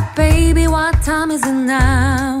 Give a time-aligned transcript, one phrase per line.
[0.00, 2.40] up, baby, what time is it now?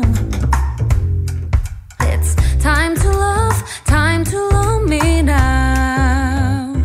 [2.00, 6.82] It's time to love, time to love me now.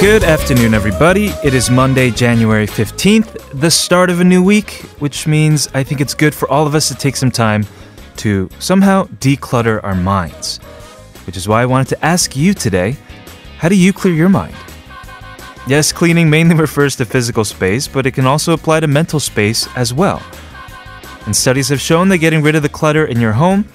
[0.00, 1.26] Good afternoon, everybody.
[1.44, 4.70] It is Monday, January 15th, the start of a new week,
[5.00, 7.66] which means I think it's good for all of us to take some time
[8.16, 10.58] to somehow declutter our minds.
[11.26, 12.96] Which is why I wanted to ask you today
[13.60, 14.54] how do you clear your mind?
[15.66, 19.68] Yes, cleaning mainly refers to physical space, but it can also apply to mental space
[19.76, 20.22] as well.
[21.26, 23.66] And studies have shown that getting rid of the clutter in your home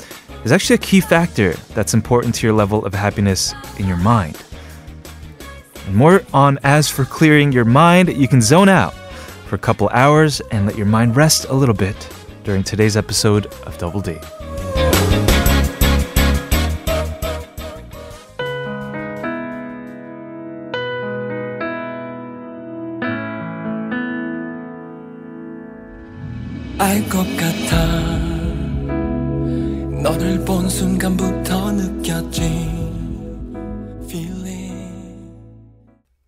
[0.44, 4.44] is actually a key factor that's important to your level of happiness in your mind.
[5.86, 8.96] And more on as for clearing your mind, you can zone out
[9.46, 12.10] for a couple hours and let your mind rest a little bit
[12.44, 14.24] during today's episode of Double Date.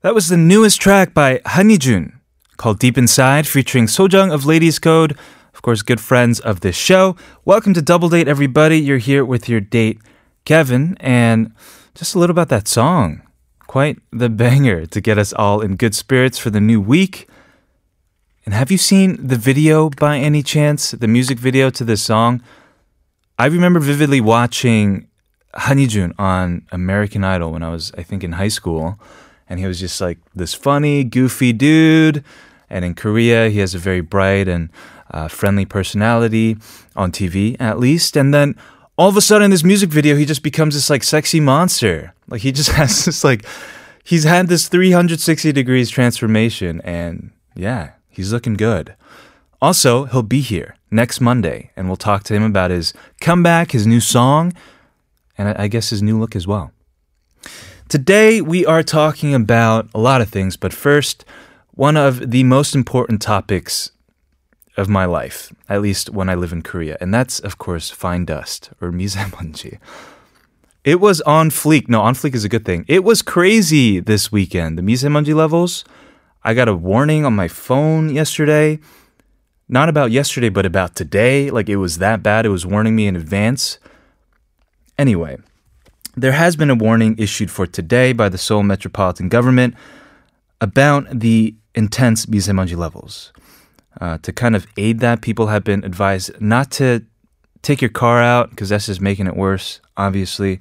[0.08, 2.22] That was the newest track by Han Hee-jun
[2.56, 5.18] called Deep Inside featuring Sojung of Ladies Code,
[5.54, 7.18] of course good friends of this show.
[7.44, 8.80] Welcome to Double Date everybody.
[8.80, 10.00] You're here with your date
[10.46, 11.54] Kevin and
[11.94, 13.22] just a little about that song.
[13.68, 17.28] Quite the banger to get us all in good spirits for the new week.
[18.46, 20.92] And have you seen the video by any chance?
[20.92, 22.42] The music video to this song?
[23.38, 25.10] I remember vividly watching
[25.56, 28.98] Han Hee-jun on American Idol when I was, I think, in high school.
[29.50, 32.24] And he was just like this funny, goofy dude.
[32.70, 34.70] And in Korea, he has a very bright and
[35.12, 36.58] uh, friendly personality
[36.96, 38.18] on TV, at least.
[38.18, 38.56] And then
[38.98, 42.14] all of a sudden, in this music video, he just becomes this like sexy monster.
[42.28, 43.46] Like he just has this like,
[44.04, 46.82] he's had this 360 degrees transformation.
[46.82, 48.96] And yeah, he's looking good.
[49.62, 53.88] Also, he'll be here next Monday, and we'll talk to him about his comeback, his
[53.88, 54.54] new song,
[55.38, 56.72] and I I guess his new look as well.
[57.90, 61.24] Today, we are talking about a lot of things, but first,
[61.72, 63.92] one of the most important topics
[64.76, 68.26] of my life, at least when I live in Korea, and that's, of course, fine
[68.26, 69.80] dust or misemonji.
[70.84, 71.88] It was on fleek.
[71.88, 72.84] No, on fleek is a good thing.
[72.90, 74.78] It was crazy this weekend.
[74.78, 75.86] The misemonji levels.
[76.44, 78.80] I got a warning on my phone yesterday.
[79.70, 81.50] Not about yesterday, but about today.
[81.50, 82.46] Like it was that bad.
[82.46, 83.80] It was warning me in advance.
[84.98, 85.38] Anyway,
[86.18, 89.76] there has been a warning issued for today by the Seoul Metropolitan Government
[90.60, 93.32] about the intense misemonji levels.
[94.02, 97.06] Uh, to kind of aid that, people have been advised not to
[97.62, 100.60] take your car out because that's just making it worse, obviously.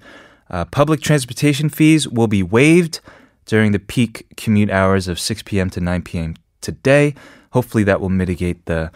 [0.50, 3.00] Uh, public transportation fees will be waived
[3.46, 5.70] during the peak commute hours of 6 p.m.
[5.70, 6.36] to 9 p.m.
[6.60, 7.14] today.
[7.52, 8.90] Hopefully, that will mitigate the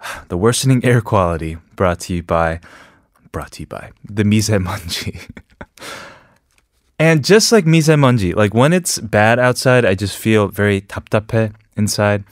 [0.28, 2.58] the worsening air quality brought to you by
[3.30, 5.30] brought to you by the misemonji.
[6.99, 12.23] and just like misemonji, like when it's bad outside, I just feel very 답답해 inside.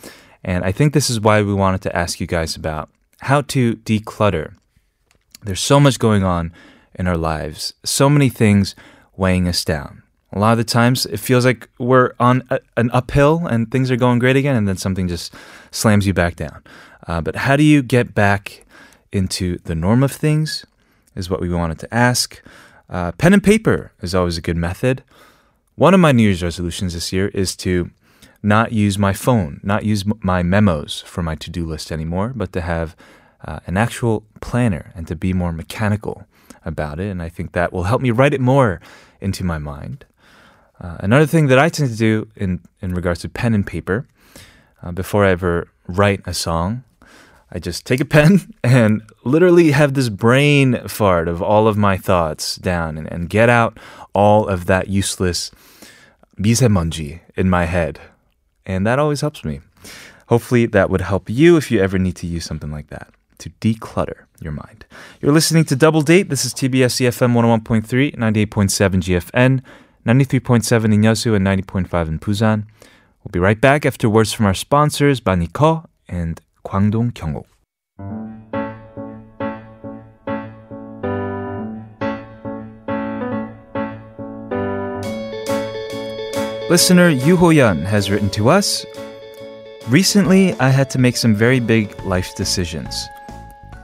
[0.43, 2.89] And I think this is why we wanted to ask you guys about
[3.21, 4.53] how to declutter.
[5.43, 6.53] There's so much going on
[6.93, 8.75] in our lives, so many things
[9.17, 10.03] weighing us down.
[10.33, 13.89] A lot of the times it feels like we're on a, an uphill and things
[13.89, 15.33] are going great again, and then something just
[15.71, 16.63] slams you back down.
[17.07, 18.65] Uh, but how do you get back
[19.11, 20.65] into the norm of things?
[21.15, 22.43] Is what we wanted to ask.
[22.90, 25.04] Uh, pen and paper is always a good method.
[25.76, 27.90] One of my New Year's resolutions this year is to
[28.42, 32.52] not use my phone, not use my memos for my to do list anymore, but
[32.52, 32.96] to have
[33.44, 36.26] uh, an actual planner and to be more mechanical
[36.64, 37.08] about it.
[37.10, 38.80] And I think that will help me write it more
[39.20, 40.04] into my mind.
[40.80, 44.06] Uh, another thing that I tend to do in, in regards to pen and paper,
[44.82, 46.84] uh, before I ever write a song,
[47.52, 51.96] I just take a pen and literally have this brain fart of all of my
[51.96, 53.78] thoughts down and, and get out
[54.14, 55.50] all of that useless
[56.38, 58.00] misemonji in my head.
[58.64, 59.60] And that always helps me.
[60.28, 63.50] Hopefully, that would help you if you ever need to use something like that to
[63.60, 64.84] declutter your mind.
[65.20, 66.28] You're listening to Double Date.
[66.28, 68.46] This is TBS EFM 101.3, 98.7
[69.00, 69.62] GFN,
[70.06, 72.66] 93.7 in Yosu, and 90.5 in Busan.
[73.24, 77.44] We'll be right back after words from our sponsors, Baniko and Kwangdong Kyungho.
[86.70, 88.86] Listener Yu Ho-yeon has written to us.
[89.88, 93.08] Recently, I had to make some very big life decisions.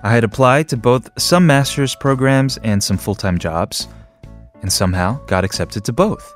[0.04, 3.88] I had applied to both some master's programs and some full time jobs,
[4.62, 6.32] and somehow got accepted to both.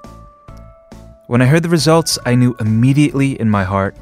[1.28, 3.96] When I heard the results, I knew immediately in my heart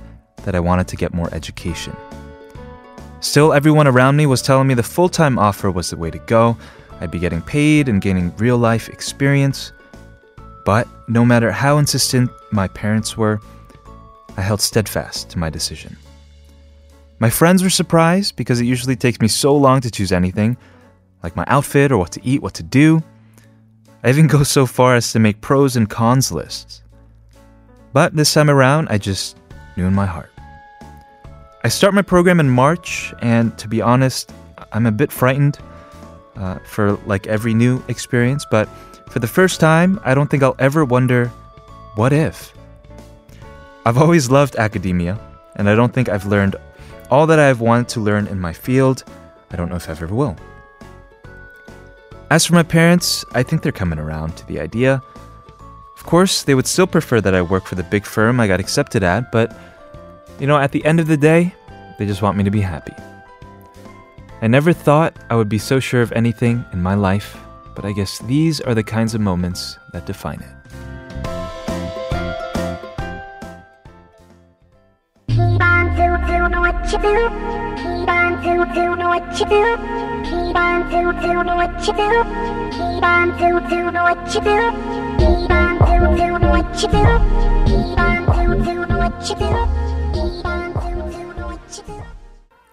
[0.45, 1.95] that I wanted to get more education.
[3.21, 6.19] Still, everyone around me was telling me the full time offer was the way to
[6.21, 6.57] go.
[7.01, 9.73] I'd be getting paid and gaining real life experience.
[10.65, 13.41] But no matter how insistent my parents were,
[14.37, 15.97] I held steadfast to my decision.
[17.19, 20.57] My friends were surprised because it usually takes me so long to choose anything,
[21.25, 23.03] like my outfit or what to eat, what to do.
[24.05, 26.83] I even go so far as to make pros and cons lists.
[27.93, 29.37] But this time around, I just
[29.77, 30.31] knew in my heart.
[31.65, 34.33] I start my program in March, and to be honest,
[34.73, 35.59] I'm a bit frightened
[36.37, 38.69] uh, for like every new experience, but
[39.11, 41.29] for the first time, I don't think I'll ever wonder,
[41.97, 42.53] what if?
[43.85, 45.19] I've always loved academia,
[45.57, 46.55] and I don't think I've learned
[47.11, 49.03] all that I've wanted to learn in my field.
[49.51, 50.37] I don't know if I ever will.
[52.31, 55.03] As for my parents, I think they're coming around to the idea.
[55.97, 58.61] Of course, they would still prefer that I work for the big firm I got
[58.61, 59.59] accepted at, but
[60.39, 61.55] you know, at the end of the day,
[61.99, 62.95] they just want me to be happy.
[64.41, 67.37] I never thought I would be so sure of anything in my life,
[67.75, 70.59] but I guess these are the kinds of moments that define it.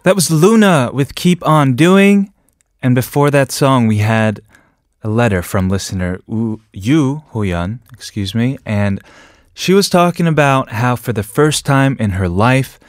[0.05, 2.31] That was Luna with Keep On Doing.
[2.79, 4.39] And before that song, we had
[5.01, 9.01] a letter from listener Yu Hoyan, excuse me, and
[9.55, 12.79] she was talking about how for the first time in her life,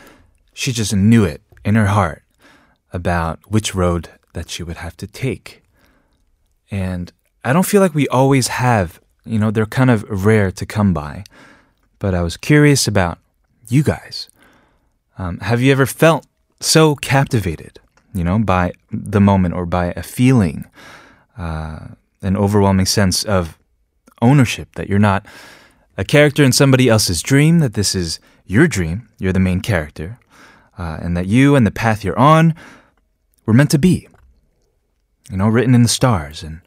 [0.52, 2.22] she just knew it in her heart
[2.92, 5.62] about which road that she would have to take.
[6.70, 10.66] And I don't feel like we always have, you know, they're kind of rare to
[10.66, 11.24] come by.
[11.98, 13.16] But I was curious about
[13.70, 14.28] you guys.
[15.16, 16.26] Um, have you ever felt
[16.60, 17.80] so captivated,
[18.14, 20.64] you know, by the moment or by a feeling,
[21.36, 21.88] uh,
[22.22, 23.58] an overwhelming sense of
[24.22, 25.26] ownership that you're not
[25.98, 30.18] a character in somebody else's dream, that this is your dream, you're the main character,
[30.78, 32.54] uh, and that you and the path you're on
[33.44, 34.08] were meant to be,
[35.30, 36.60] you know, written in the stars and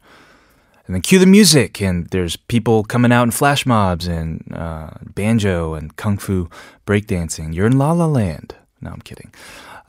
[0.86, 4.90] and then cue the music, and there's people coming out in flash mobs and uh,
[5.14, 6.50] banjo and kung fu
[6.84, 7.54] breakdancing.
[7.54, 8.56] You're in La La Land.
[8.80, 9.32] No, I'm kidding.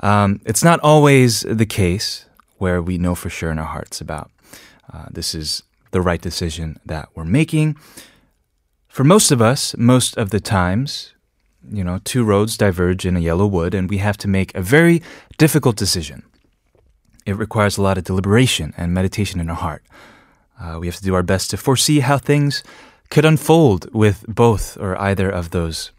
[0.02, 2.26] Um, it's not always the case
[2.58, 4.32] where we know for sure in our hearts about
[4.92, 7.76] uh, this is the right decision that we're making.
[8.88, 11.14] For most of us, most of the times,
[11.72, 14.62] you know, two roads diverge in a yellow wood, and we have to make a
[14.62, 15.02] very
[15.38, 16.24] difficult decision.
[17.26, 19.84] It requires a lot of deliberation and meditation in our heart.
[20.60, 22.64] Uh, we have to do our best to foresee how things
[23.10, 25.92] could unfold with both or either of those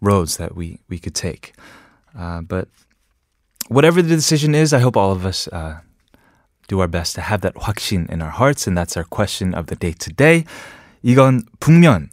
[0.00, 1.54] roads that we, we could take.
[2.16, 2.68] Uh, but
[3.69, 5.79] whatever the decision is, I hope all of us uh,
[6.67, 9.67] do our best to have that 확신 in our hearts, and that's our question of
[9.67, 10.45] the day today.
[11.03, 12.09] 이건 북면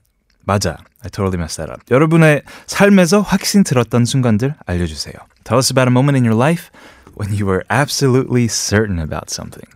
[0.46, 0.78] 맞아.
[1.04, 1.80] I totally messed that up.
[1.90, 5.14] 여러분의 삶에서 확신 들었던 순간들 알려주세요.
[5.44, 6.70] Tell us about a moment in your life
[7.14, 9.68] when you were absolutely certain about something.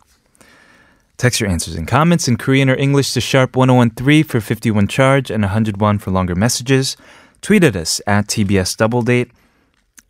[1.18, 5.30] Text your answers and comments in Korean or English to sharp 1013 for 51 charge
[5.30, 6.96] and 101 for longer messages.
[7.42, 9.30] Tweet at us at TBS Doubledate.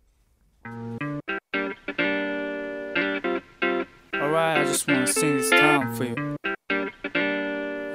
[4.76, 6.36] Just wanna sing this time for you.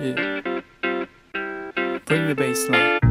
[0.02, 0.62] Yeah.
[2.08, 3.11] Bring the bass line.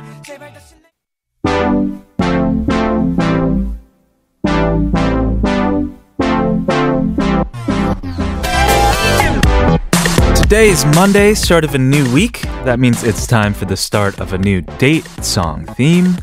[10.60, 12.42] Today is Monday, start of a new week.
[12.64, 16.16] That means it's time for the start of a new date song theme.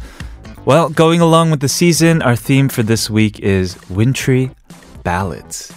[0.66, 4.52] Well, going along with the season, our theme for this week is wintry
[5.04, 5.74] ballads.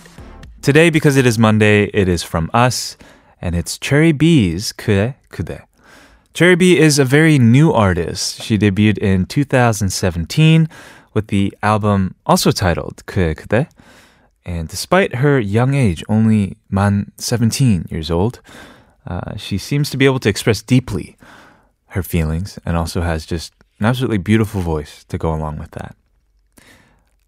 [0.63, 2.97] Today, because it is Monday, it is from us,
[3.41, 5.63] and it's Cherry B's 그대 그대.
[6.35, 8.43] Cherry B is a very new artist.
[8.43, 10.69] She debuted in 2017
[11.15, 13.69] with the album also titled 그대 그대.
[14.46, 18.42] And despite her young age, only man 17 years old,
[19.06, 21.18] uh, she seems to be able to express deeply
[21.88, 25.96] her feelings and also has just an absolutely beautiful voice to go along with that.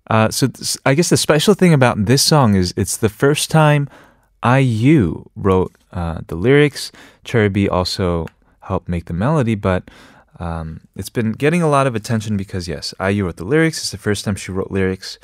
[0.09, 0.47] Uh, so
[0.85, 3.89] I guess the special thing about this song is it's the first time
[4.45, 6.91] IU wrote uh, the lyrics.
[7.23, 8.27] Cherry B also
[8.61, 9.89] helped make the melody, but
[10.39, 13.79] um, it's been getting a lot of attention because yes, IU wrote the lyrics.
[13.79, 15.19] It's the first time she wrote lyrics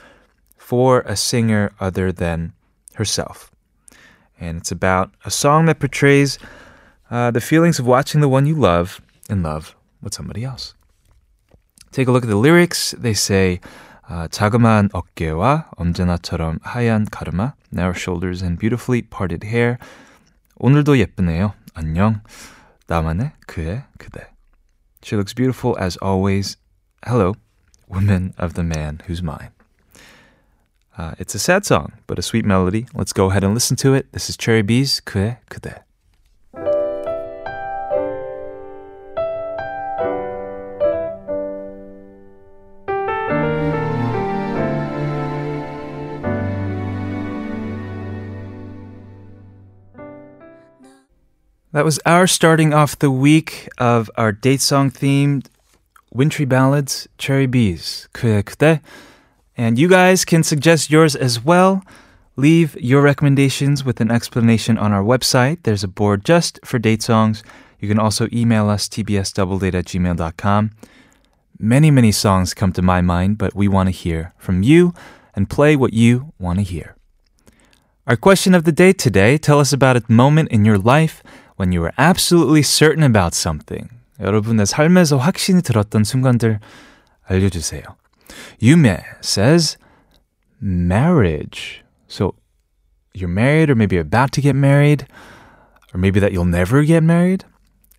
[0.69, 2.53] for a singer other than
[2.95, 3.51] herself.
[4.41, 6.39] And it's about a song that portrays
[7.11, 10.75] uh, the feelings of watching the one you love in love with somebody else.
[11.93, 12.95] Take a look at the lyrics.
[12.99, 13.61] They say,
[14.09, 19.79] uh, 자그마한 어깨와 언제나처럼 하얀 가르마, narrow shoulders and beautifully parted hair.
[20.57, 21.55] 오늘도 예쁘네요.
[21.75, 22.21] 안녕.
[22.87, 24.29] 나만의 그의 그대.
[25.03, 26.57] She looks beautiful as always.
[27.07, 27.35] Hello,
[27.89, 29.51] woman of the man who's mine.
[30.99, 32.87] Uh, it's a sad song, but a sweet melody.
[32.95, 34.13] Let's go ahead and listen to it.
[34.13, 35.83] This is Cherry B's 그의 그대.
[51.73, 55.47] That was our starting off the week of our date song themed
[56.13, 58.81] wintry ballads, Cherry B's 그대 그대.
[59.59, 61.83] And you guys can suggest yours as well.
[62.37, 65.63] Leave your recommendations with an explanation on our website.
[65.63, 67.45] There's a board just for date songs.
[67.79, 70.71] You can also email us tbsdoubledate at gmail.com.
[71.59, 74.93] Many, many songs come to my mind, but we want to hear from you
[75.37, 76.97] and play what you want to hear.
[78.07, 81.23] Our question of the day today tell us about a moment in your life
[81.57, 83.89] when you were absolutely certain about something.
[84.21, 86.61] 여러분의 삶에서 확신이 들었던 순간들
[87.27, 87.83] 알려주세요.
[88.61, 89.77] Yume says
[90.61, 91.83] marriage.
[92.09, 92.35] So
[93.13, 95.07] you're married or maybe about to get married
[95.93, 97.45] or maybe that you'll never get married.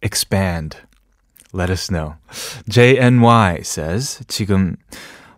[0.01, 0.77] Expand.
[1.54, 2.15] Let us know.
[2.70, 4.75] JNY says 지금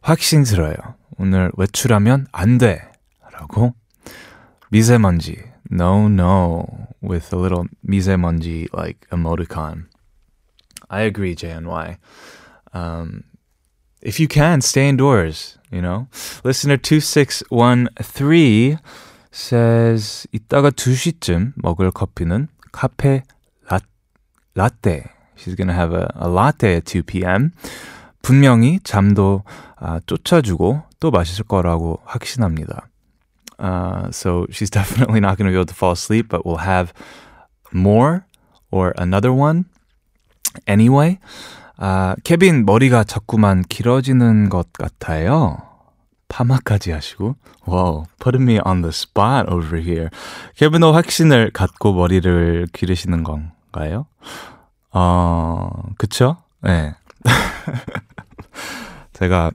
[0.01, 0.95] 확신 들어요.
[1.17, 2.81] 오늘 외출하면 안 돼.
[3.33, 3.73] 라고.
[4.71, 5.43] 미세먼지.
[5.69, 6.87] No, no.
[7.01, 9.85] With a little 미세먼지 like emoticon.
[10.89, 11.97] I agree, JNY.
[12.73, 13.23] Um,
[14.01, 16.07] if you can, stay indoors, you know?
[16.43, 18.77] Listener 2613
[19.31, 23.23] says, 이따가 2시쯤 먹을 커피는 카페
[23.69, 23.79] 라,
[24.55, 25.11] 라떼.
[25.35, 27.51] She's gonna have a, a latte at 2 p.m.
[28.21, 29.43] 분명히 잠도
[29.77, 32.87] 아, 쫓아주고 또 마실 거라고 확신합니다.
[33.59, 36.93] Uh, so she's definitely not going to be able to fall asleep, but we'll have
[37.71, 38.25] more
[38.71, 39.65] or another one
[40.67, 41.19] anyway.
[41.84, 45.58] 아, 케빈 머리가 자꾸만 길어지는 것 같아요.
[46.28, 47.34] 파마까지 하시고.
[47.66, 50.08] Wow, putting me on the spot over here.
[50.54, 54.06] 케빈도 확신을 갖고 머리를 기르시는 건가요?
[54.92, 56.36] 어, 그쵸?
[56.60, 56.94] 네.
[59.14, 59.50] 제가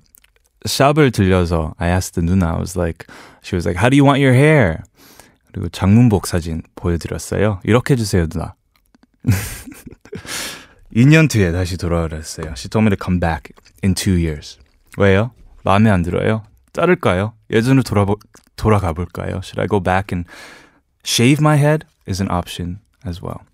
[0.65, 3.07] 샵을 들려서 I asked the 누나, I was like,
[3.41, 4.79] she was like, how do you want your hair?
[5.53, 7.61] 그리고 장문복 사진 보여드렸어요.
[7.63, 8.53] 이렇게 해주세요, 누나.
[10.97, 14.57] 2년 뒤에 다시 돌아오라 She told me to come back in two years.
[14.97, 15.29] 왜요?
[15.63, 16.41] 마음에 안 들어요?
[16.73, 17.33] 자를까요?
[17.51, 18.17] 예전으로 돌아보,
[18.55, 19.39] 돌아가 볼까요?
[19.43, 20.27] Should I go back and
[21.05, 21.85] shave my head?
[22.07, 23.45] Is an option as well.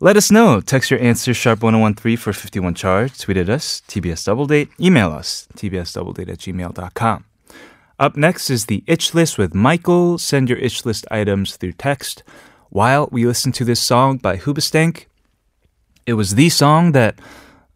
[0.00, 0.60] Let us know.
[0.60, 3.16] Text your answer sharp1013 for 51 charge.
[3.18, 4.68] Tweet at us, TBS Doubledate.
[4.78, 7.24] Email us, tbsdoubledate at gmail.com.
[7.98, 10.18] Up next is the itch list with Michael.
[10.18, 12.22] Send your itch list items through text.
[12.68, 15.06] While we listen to this song by Hoobastank.
[16.06, 17.18] It was the song that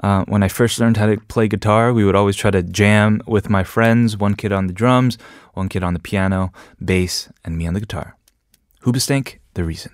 [0.02, 3.20] uh, when I first learned how to play guitar, we would always try to jam
[3.26, 4.16] with my friends.
[4.16, 5.18] One kid on the drums,
[5.54, 6.52] one kid on the piano,
[6.84, 8.16] bass, and me on the guitar.
[8.82, 9.92] Hoobastank, the reason.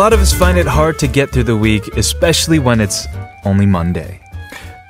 [0.00, 3.06] Lot of us find it hard to get through the week, especially when it's
[3.44, 4.18] only Monday.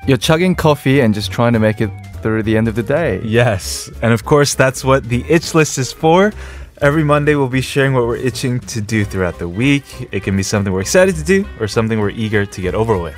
[0.07, 1.91] You're chugging coffee and just trying to make it
[2.23, 3.21] through the end of the day.
[3.25, 6.33] Yes, and of course, that's what the itch list is for.
[6.81, 9.85] Every Monday, we'll be sharing what we're itching to do throughout the week.
[10.13, 12.97] It can be something we're excited to do or something we're eager to get over
[12.97, 13.17] with.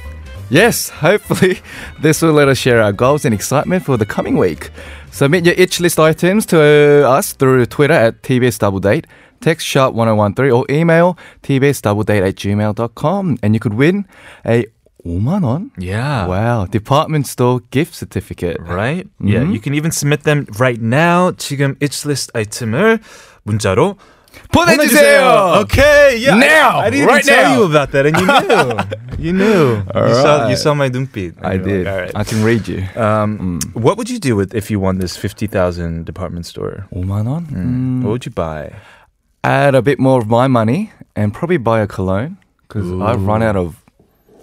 [0.48, 1.60] Yes, hopefully
[2.00, 4.70] this will let us share our goals and excitement for the coming week.
[5.10, 9.06] Submit your itch list items to us through Twitter at TBS Double Date,
[9.41, 14.05] text sharp 1013 or email tbsdoubledate at gmail.com and you could win
[14.45, 14.65] a
[15.05, 15.71] 5만 원?
[15.77, 16.25] Yeah.
[16.27, 18.57] Wow, department store gift certificate.
[18.59, 19.07] Right?
[19.21, 21.31] Yeah, you can even submit them right now.
[21.31, 22.99] 지금 itch list 아이템을
[23.45, 23.95] 문자로
[24.51, 25.61] 보내주세요.
[25.63, 26.35] Okay, yeah.
[26.35, 27.55] Now, I, I didn't right even tell now.
[27.57, 28.67] you about that, and you knew.
[29.17, 29.83] you knew.
[29.95, 30.57] All you saw you right.
[30.57, 31.35] saw my 눈빛.
[31.41, 31.85] I And you're did.
[31.85, 32.11] like, All right.
[32.15, 32.83] I can read you.
[32.95, 33.75] Um, Mm.
[33.79, 36.85] What would you do with if you won this fifty thousand department store?
[36.93, 37.45] 5만 원?
[37.47, 38.03] Mm.
[38.03, 38.73] What would you buy?
[39.44, 43.42] Add a bit more of my money and probably buy a cologne because I've run
[43.42, 43.82] out of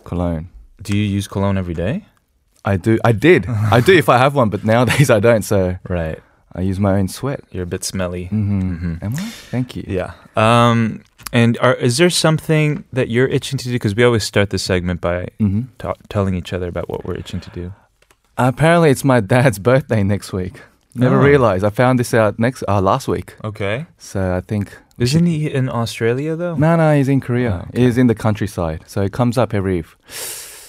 [0.04, 0.50] cologne.
[0.82, 2.06] Do you use cologne every day?
[2.66, 3.00] I do.
[3.04, 3.48] I did.
[3.48, 5.44] I do if I have one, but nowadays I don't.
[5.44, 6.20] So Right.
[6.54, 7.42] I use my own sweat.
[7.52, 8.26] You're a bit smelly.
[8.26, 8.96] Mm-hmm.
[9.02, 9.20] Am I?
[9.52, 9.84] Thank you.
[9.88, 10.14] Yeah.
[10.36, 13.74] Um, and are, is there something that you're itching to do?
[13.74, 17.16] Because we always start this segment by hmm ta- telling each other about what we're
[17.16, 17.72] itching to do.
[18.38, 20.62] Apparently, it's my dad's birthday next week.
[20.96, 21.24] Never Oh.
[21.24, 21.64] realized.
[21.64, 23.36] I found this out next uh, last week.
[23.44, 23.86] Okay.
[23.98, 24.76] So I think.
[24.98, 26.56] Isn't he in Australia though?
[26.56, 27.62] No, no, he's in Korea.
[27.64, 27.82] Oh, okay.
[27.86, 28.84] He's in the countryside.
[28.88, 29.84] So it comes up every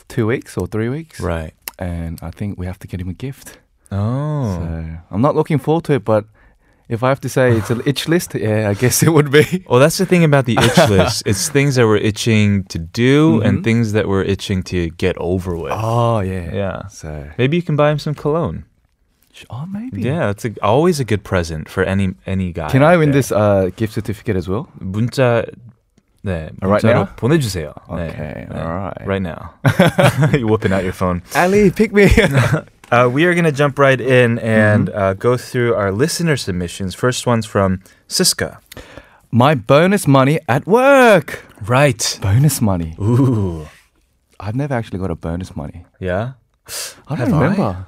[0.09, 1.21] two weeks or three weeks.
[1.21, 1.53] Right.
[1.79, 3.59] And I think we have to get him a gift.
[3.91, 4.55] Oh.
[4.57, 6.25] So I'm not looking forward to it, but
[6.89, 9.65] if I have to say it's an itch list, yeah, I guess it would be.
[9.69, 11.23] Well, that's the thing about the itch list.
[11.27, 13.65] It's things that we're itching to do and Mhm.
[13.65, 15.73] things that we're itching to get over with.
[15.75, 16.53] Oh, yeah.
[16.55, 16.87] Yeah.
[16.89, 18.65] So, Maybe you can buy him some cologne.
[19.50, 20.02] oh, maybe.
[20.02, 22.70] Yeah, it's a, always a good present for any any guy.
[22.70, 23.20] Can I out win there.
[23.22, 24.68] this uh, gift certificate as well?
[24.80, 25.46] 문자
[26.26, 27.10] 네, Right 문자로 now?
[27.18, 27.74] 보내주세요.
[27.88, 28.58] Okay, 네, 네.
[28.58, 29.06] alright.
[29.06, 29.54] Right now.
[30.34, 31.22] You're whipping out your phone.
[31.36, 32.10] Ali, pick me.
[32.91, 34.98] Uh, we are going to jump right in and Mm-hmm.
[34.98, 36.94] uh, go through our listener submissions.
[36.94, 38.58] First one's from Siska.
[39.32, 41.44] My bonus money at work.
[41.65, 42.02] Right.
[42.22, 42.96] Bonus money.
[43.02, 43.65] Ooh.
[44.39, 45.86] I've never actually got a bonus money.
[46.00, 46.34] Yeah.
[47.10, 47.86] I Have don't I?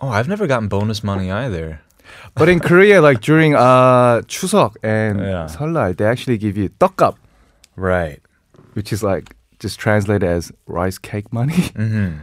[0.00, 1.80] Oh, I've never gotten bonus money either.
[2.34, 5.92] But in Korea, like during uh, Chuseok and yeah.
[5.92, 7.16] They actually give you 떡값.
[7.76, 8.20] Right.
[8.74, 11.54] Which is like just translated as rice cake money.
[11.74, 12.18] Mm-hmm.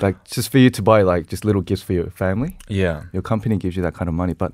[0.00, 2.56] like just for you to buy like just little gifts for your family.
[2.68, 3.04] Yeah.
[3.12, 4.52] Your company gives you that kind of money, but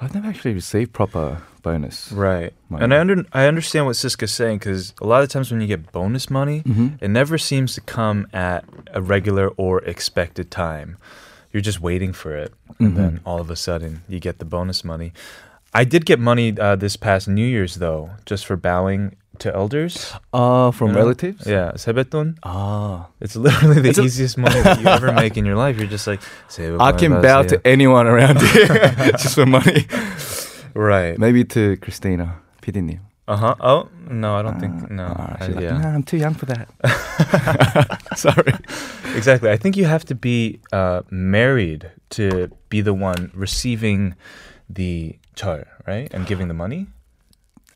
[0.00, 2.12] I've never actually received proper bonus.
[2.12, 2.52] Right.
[2.68, 2.84] Money.
[2.84, 5.66] And I under, I understand what Siska's saying because a lot of times when you
[5.66, 6.88] get bonus money, mm-hmm.
[7.00, 10.98] it never seems to come at a regular or expected time
[11.51, 12.95] You're just waiting for it, and Mhm.
[12.95, 15.11] then all of a sudden you get the bonus money.
[15.75, 20.13] I did get money uh, this past New Year's though, just for bowing to elders.
[20.31, 20.99] Uh, from you know?
[21.03, 21.43] relatives?
[21.47, 22.37] Yeah, 세뱃돈.
[22.43, 23.07] Ah.
[23.19, 25.75] It's literally the It's a- easiest money that you ever make in your life.
[25.79, 27.61] You're just like, 새해 복 I 많이 can bow to 받으세요.
[27.67, 29.87] anyone around here just for money.
[30.75, 31.17] right.
[31.19, 32.99] Maybe to Christina, PD님.
[33.27, 33.55] Uh huh.
[33.61, 35.13] Oh no, I don't think no.
[35.15, 35.77] Ah, I- she's like, yeah.
[35.77, 36.67] nah, I'm too young for that.
[38.17, 38.53] Sorry.
[39.15, 39.49] Exactly.
[39.49, 44.15] I think you have to be uh, married to be the one receiving
[44.69, 46.11] the char, right?
[46.13, 46.87] And giving the money.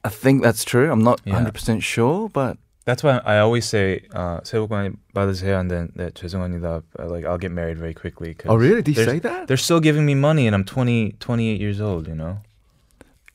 [0.04, 0.92] I think that's true.
[0.92, 1.40] I'm not Yeah.
[1.40, 5.90] 100% sure, but That's why I always say uh, 새해 복 많이 받으세요 and then
[5.98, 6.84] 네, 죄송합니다.
[7.00, 8.36] uh, Like I'll get married very quickly.
[8.36, 8.84] 'cause Oh, really?
[8.84, 9.48] Did you they're- say that?
[9.48, 12.38] They're still giving me money and I'm 20, 28 years old, you know?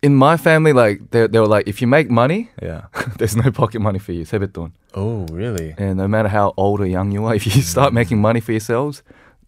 [0.02, 2.82] in my family, like they they were like, if you make money, Yeah.
[3.18, 4.72] there's no pocket money for you, 세뱃돈.
[4.94, 5.74] Oh, really?
[5.78, 8.52] And no matter how old or young you are, if you start making money for
[8.52, 9.02] yourselves,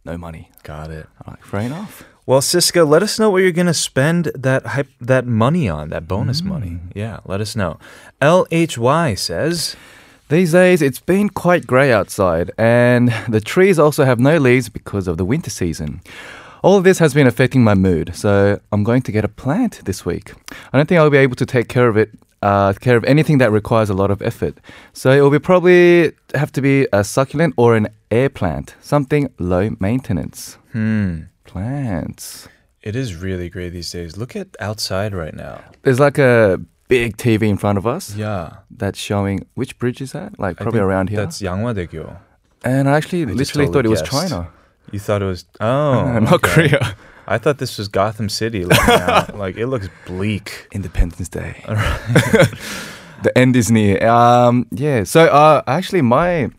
[0.05, 0.51] no money.
[0.63, 1.07] Got it.
[1.25, 2.05] I'm like, fair enough.
[2.27, 5.89] Well, Siska, let us know what you're going to spend that hype, that money on,
[5.91, 6.79] that bonus money.
[6.79, 6.93] Mm.
[6.95, 7.79] Yeah, let us know.
[8.21, 9.75] LHY says,
[10.29, 15.09] These days, it's been quite grey outside, and the trees also have no leaves because
[15.09, 16.01] of the winter season.
[16.68, 19.80] All of this has been affecting my mood, so I'm going to get a plant
[19.86, 20.34] this week.
[20.74, 22.10] I don't think I'll be able to take care of it,
[22.42, 24.56] uh, care of anything that requires a lot of effort.
[24.92, 29.30] So it will be probably have to be a succulent or an air plant, something
[29.40, 30.58] low maintenance.
[30.74, 31.22] hmm.
[31.46, 32.50] Plants.
[32.82, 34.18] It is really great these days.
[34.18, 35.62] Look at outside right now.
[35.84, 38.58] There's like a big TV in front of us Yeah.
[38.70, 40.38] that's showing which bridge is that?
[40.38, 41.20] Like probably around here.
[41.22, 42.18] That's Yanghwa-daegyo.
[42.66, 44.30] and I actually I literally thought it totally was.
[44.30, 44.50] China,
[44.92, 46.70] You thought it was oh, not okay.
[46.70, 46.96] Korea.
[47.28, 48.64] I thought this was Gotham City.
[49.34, 50.68] like it looks bleak.
[50.72, 51.62] Independence Day.
[51.68, 54.06] the end is near.
[54.08, 55.04] Um, yeah.
[55.04, 56.50] So uh, actually, my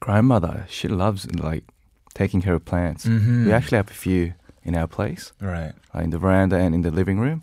[0.00, 1.64] grandmother she loves like
[2.14, 3.06] taking care of plants.
[3.06, 3.46] Mhm.
[3.46, 5.72] We actually have a few in our place, Right.
[5.94, 7.42] uh, in the veranda and in the living room,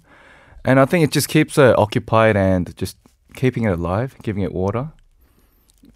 [0.66, 2.98] and I think it just keeps her occupied and just
[3.34, 4.92] keeping it alive, giving it water,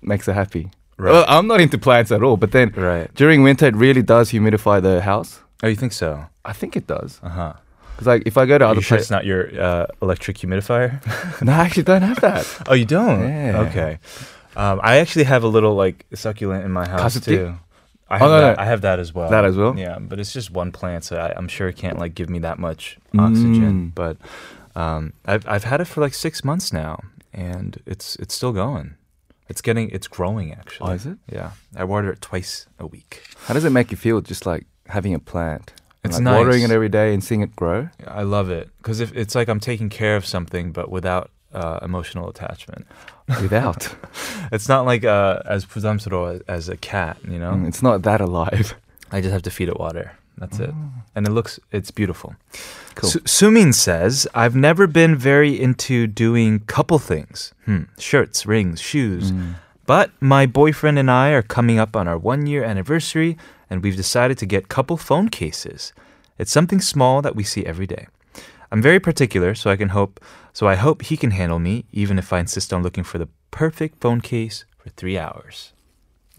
[0.01, 0.71] makes her happy.
[0.97, 1.11] Right.
[1.11, 3.13] Well, I'm not into plants at all, but then Right.
[3.15, 5.39] during winter it really does humidify the house.
[5.63, 6.25] Oh, you think so?
[6.43, 7.19] I think it does.
[7.23, 7.53] Uh huh.
[7.95, 9.85] Because like if I go to Are other you sure places, it's not your uh,
[10.01, 10.91] electric humidifier?
[11.41, 12.45] no, I actually don't have that.
[12.67, 13.21] oh, you don't?
[13.29, 13.65] Yeah.
[13.69, 13.99] Okay.
[14.55, 17.55] Um, I actually have a little like succulent in my house too.
[18.09, 18.63] I Oh, have, no, that, no.
[18.63, 19.29] I have that as well.
[19.29, 19.77] That as well?
[19.77, 22.39] Yeah, but it's just one plant, so I, I'm sure it can't like give me
[22.39, 23.91] that much oxygen.
[23.91, 23.95] Mm.
[23.95, 24.17] But
[24.75, 27.01] um, I've I've had it for like six months now,
[27.33, 28.95] and it's it's still going.
[29.49, 30.89] It's getting, it's growing actually.
[30.89, 31.17] Oh, is it?
[31.31, 31.51] Yeah.
[31.75, 33.23] I water it twice a week.
[33.45, 35.73] How does it make you feel just like having a plant?
[36.03, 36.37] It's like nice.
[36.37, 37.89] watering it every day and seeing it grow.
[38.05, 42.29] I love it because it's like I'm taking care of something, but without uh, emotional
[42.29, 42.85] attachment.
[43.41, 43.93] Without,
[44.51, 47.51] it's not like uh, as presumptuous as a cat, you know.
[47.51, 48.75] Mm, it's not that alive.
[49.11, 50.17] I just have to feed it water.
[50.37, 50.73] That's it.
[51.15, 52.35] And it looks, it's beautiful.
[52.95, 53.09] Cool.
[53.09, 57.53] Su- Sumin says, I've never been very into doing couple things.
[57.65, 57.83] Hmm.
[57.97, 59.33] Shirts, rings, shoes.
[59.87, 63.37] But my boyfriend and I are coming up on our one year anniversary,
[63.69, 65.93] and we've decided to get couple phone cases.
[66.37, 68.07] It's something small that we see every day.
[68.71, 70.19] I'm very particular, so I can hope
[70.53, 73.29] so I hope he can handle me, even if I insist on looking for the
[73.51, 75.71] perfect phone case for three hours.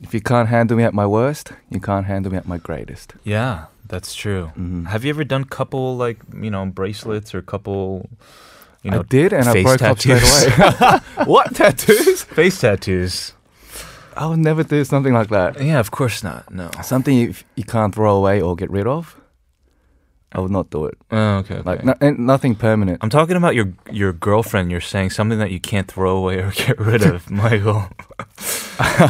[0.03, 3.15] If you can't handle me at my worst, you can't handle me at my greatest.
[3.25, 4.53] Yeah, that's true.
[4.59, 4.87] Mhm.
[4.87, 8.09] Have you ever done couple like you know bracelets or couple?
[8.83, 10.59] You know, I did, and I broke up straight tattoos?
[10.59, 10.99] away.
[11.27, 12.23] what tattoos?
[12.25, 13.33] face tattoos.
[14.17, 15.61] I would never do something like that.
[15.63, 16.53] Yeah, of course not.
[16.53, 16.71] No.
[16.83, 19.17] Something you, you can't throw away or get rid of.
[20.33, 20.99] I would not do it.
[21.11, 21.55] Oh, okay.
[21.55, 21.63] okay.
[21.65, 22.99] Like no, and nothing permanent.
[23.01, 24.71] I'm talking about your your girlfriend.
[24.71, 27.89] You're saying something that you can't throw away or get rid of, Michael.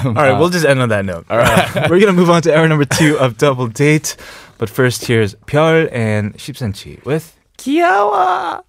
[0.04, 1.26] All right, we'll just end on that note.
[1.28, 4.16] All right, we're gonna move on to hour number two of Double Date,
[4.57, 8.63] but first here's 별 and 10cm with 귀여워.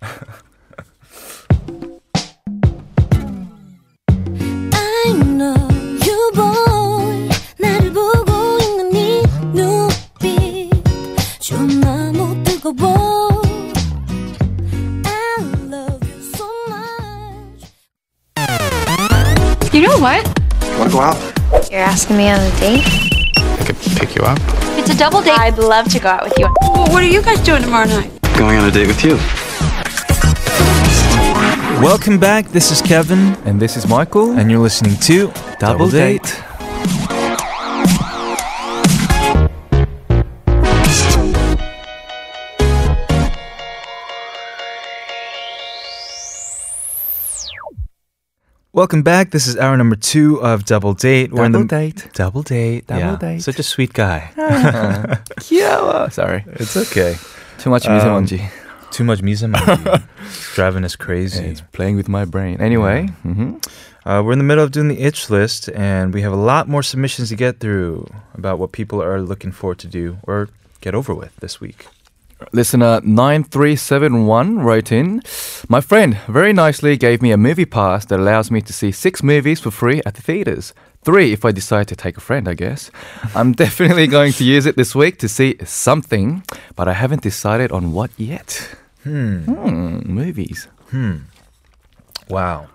[4.73, 5.69] I know
[6.05, 10.71] you boy 나를 보고 있는 네 눈빛
[11.41, 13.43] 좀 너무 뜨거워
[15.05, 17.71] I love you so much
[19.73, 20.25] You know what?
[20.79, 21.17] Want to go out?
[21.71, 22.85] You're asking me on a date?
[23.37, 24.39] I could pick you up.
[24.90, 25.38] It's a double date.
[25.38, 26.52] I'd love to go out with you.
[26.62, 28.10] Well, what are you guys doing tomorrow night?
[28.36, 29.18] Going on a date with you.
[31.80, 32.48] Welcome back.
[32.48, 34.32] This is Kevin, And this is Michael.
[34.32, 36.42] and you're listening to Double Date.
[48.79, 49.31] Welcome back.
[49.31, 51.33] This is hour number two of Double Date.
[51.33, 52.09] We're in Double the date.
[52.13, 52.87] Double Date.
[52.89, 53.17] Double yeah.
[53.17, 53.43] date.
[53.43, 54.31] Such a sweet guy.
[55.41, 56.11] 귀여워.
[56.13, 56.45] Sorry.
[56.47, 57.15] it's okay.
[57.59, 57.95] Too much Um,
[58.27, 58.51] 미세먼지.
[58.91, 59.53] Too much misery.
[60.55, 61.45] driving us crazy.
[61.45, 62.61] It's playing with my brain.
[62.61, 63.09] Anyway.
[63.23, 63.59] hmm
[64.05, 66.69] Uh, we're in the middle of doing the itch list, and we have a lot
[66.69, 68.05] more submissions to get through
[68.37, 70.49] about what people are looking forward to do or
[70.83, 71.87] get over with this week.
[72.52, 75.22] Listener 9371 wrote in
[75.68, 79.22] My friend very nicely gave me a movie pass that allows me to see six
[79.22, 80.74] movies for free at the theaters.
[81.04, 82.92] Three if I decide to take a friend, I guess.
[83.36, 86.44] I'm definitely going to use it this week to see something,
[86.76, 88.76] but I haven't decided on what yet.
[89.04, 89.44] Hmm.
[89.44, 90.68] Hmm, movies.
[90.92, 91.18] Hmm.
[92.30, 92.68] Wow.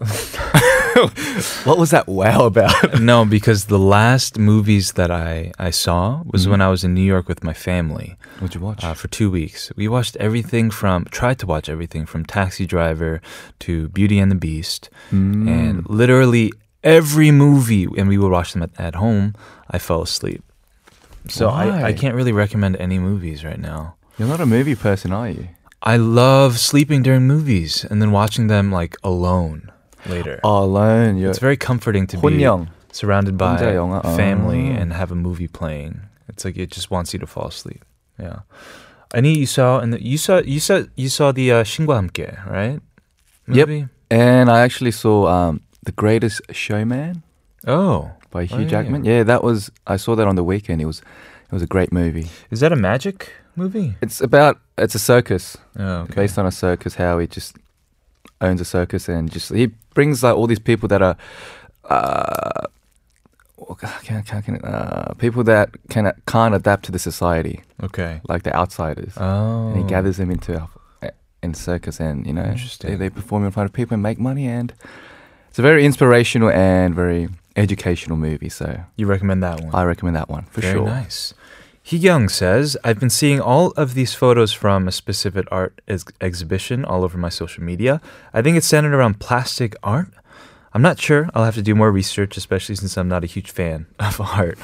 [1.64, 3.00] What was that wow about?
[3.12, 6.50] no, because the last movies that I, I saw was Mhm.
[6.50, 8.82] when I was in New York with my family What'd you watch?
[8.82, 9.70] uh, for two weeks.
[9.76, 13.20] We watched everything from, tried to watch everything from Taxi Driver
[13.60, 14.90] to Beauty and the Beast.
[15.12, 15.48] Mm.
[15.48, 19.34] And literally every movie, and we would watch them at, at home,
[19.70, 20.42] I fell asleep.
[21.28, 23.94] So I, I can't really recommend any movies right now.
[24.18, 25.48] You're not a movie person, are you?
[25.82, 29.70] I love sleeping during movies and then watching them like alone
[30.07, 30.39] later.
[30.43, 31.17] Oh, alone.
[31.17, 32.67] You're It's very comforting to be 혼영.
[32.91, 34.01] surrounded by 혼자 영화.
[34.15, 34.81] family 아.
[34.81, 36.01] and have a movie playing.
[36.29, 37.83] It's like it just wants you to fall asleep.
[38.19, 38.39] Yeah.
[39.13, 42.81] Any you saw and you saw you saw you saw the uh, 신과 함께, right?
[43.47, 43.67] Yep.
[43.67, 43.87] Movie?
[44.09, 47.23] And I actually saw um, The Greatest Showman
[47.67, 48.11] Oh.
[48.31, 48.67] by Oh, Hugh yeah.
[48.67, 49.05] Jackman.
[49.05, 50.81] Yeah, that was I saw that on the weekend.
[50.81, 52.29] It was it was a great movie.
[52.49, 53.95] Is that a magic movie?
[54.01, 56.15] It's about it's a circus Oh, okay.
[56.25, 56.95] based on a circus.
[56.95, 57.57] How he just
[58.40, 61.16] owns a circus and just he brings like all these people that are.
[61.84, 62.66] Uh,
[64.02, 68.20] can, can, can, uh, people that can can't adapt to the society, Okay.
[68.28, 69.68] like the outsiders, Oh.
[69.68, 70.68] and he gathers them into
[71.02, 71.10] a,
[71.42, 74.46] in circus, and you know, they, they perform in front of people and make money,
[74.46, 74.72] and
[75.48, 78.48] it's a very inspirational and very educational movie.
[78.48, 79.74] So You recommend that one?
[79.74, 80.86] I recommend that one for Very sure.
[80.86, 81.34] nice.
[81.96, 86.84] Young says, I've been seeing all of these photos from a specific art ex- exhibition
[86.84, 88.00] all over my social media.
[88.34, 90.08] I think it's centered around plastic art.
[90.74, 91.30] I'm not sure.
[91.34, 94.58] I'll have to do more research, especially since I'm not a huge fan of art.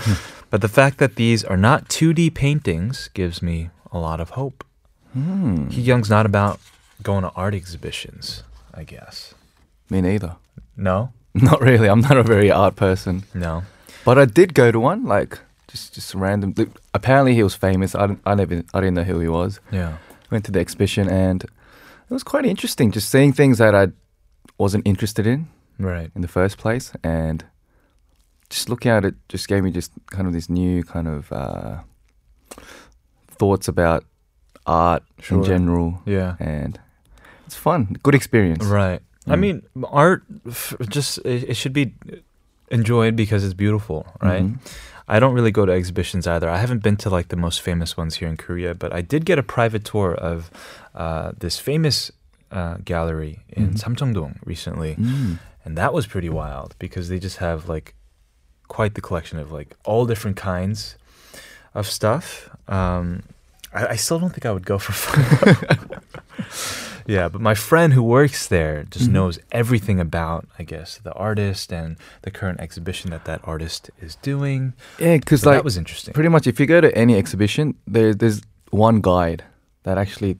[0.50, 4.64] but the fact that these are not 2D paintings gives me a lot of hope.
[5.12, 5.68] Hmm.
[5.70, 6.60] Young's not about
[7.02, 8.42] going to art exhibitions,
[8.74, 9.32] I guess.
[9.88, 10.36] Me neither.
[10.76, 11.12] No?
[11.34, 11.88] Not really.
[11.88, 13.24] I'm not a very art person.
[13.34, 13.64] No.
[14.04, 15.38] But I did go to one, like
[15.74, 16.54] just just random.
[16.92, 17.94] Apparently, he was famous.
[17.94, 19.60] I didn't, I never, I didn't know who he was.
[19.72, 19.96] Yeah.
[20.30, 22.92] Went to the exhibition, and it was quite interesting.
[22.92, 23.88] Just seeing things that I
[24.58, 26.10] wasn't interested in Right.
[26.14, 27.44] in the first place, and
[28.50, 31.78] just looking at it just gave me just kind of this new kind of uh,
[33.28, 34.04] thoughts about
[34.66, 35.38] art Sure.
[35.38, 36.36] in general, Yeah.
[36.38, 36.78] and
[37.46, 38.64] it's fun, good experience.
[38.64, 39.00] Right.
[39.26, 39.40] I Mm.
[39.40, 41.94] mean, art f- just it, it should be
[42.70, 44.44] enjoyed because it's beautiful, right?
[44.44, 44.58] Mhm.
[45.06, 46.48] I don't really go to exhibitions either.
[46.48, 49.24] I haven't been to like the most famous ones here in Korea, but I did
[49.26, 50.50] get a private tour of
[50.94, 52.10] uh, this famous
[52.50, 53.78] uh, gallery in Mhm.
[53.82, 55.38] Samcheongdong recently, Mm.
[55.64, 57.94] and that was pretty wild because they just have like
[58.68, 60.96] quite the collection of like all different kinds
[61.74, 62.48] of stuff.
[62.68, 63.22] Um,
[63.74, 65.93] I, I still don't think I would go for fun.
[67.06, 69.12] Yeah, but my friend who works there just Mhm.
[69.12, 74.16] knows everything about, I guess, the artist and the current exhibition that that artist is
[74.16, 74.72] doing.
[74.98, 76.14] Yeah, because So like that was interesting.
[76.14, 78.40] pretty much if you go to any exhibition, there, there's
[78.70, 79.44] one guide
[79.84, 80.38] that actually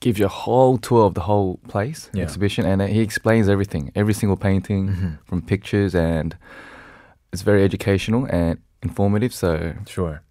[0.00, 2.22] gives you a whole tour of the whole place Yeah.
[2.22, 5.18] exhibition, and he explains everything, every single painting Mhm.
[5.26, 6.36] from pictures, and
[7.32, 9.32] it's very educational and informative.
[9.34, 10.22] So, Sure.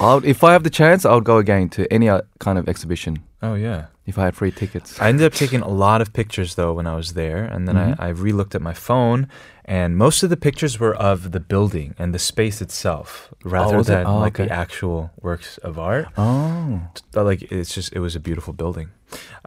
[0.00, 3.18] I'll, if I have the chance, I'll go again to any uh, kind of exhibition
[3.42, 3.86] Oh yeah.
[4.06, 5.00] If I had free tickets.
[5.00, 7.76] I ended up taking a lot of pictures though when I was there, and then
[7.76, 8.00] Mhm.
[8.00, 9.28] I, I re-looked at my phone,
[9.64, 13.86] and most of the pictures were of the building and the space itself, rather it?
[13.86, 16.06] than Oh, like the actual works of art.
[16.18, 16.80] oh,
[17.14, 18.88] like it's just it was a beautiful building.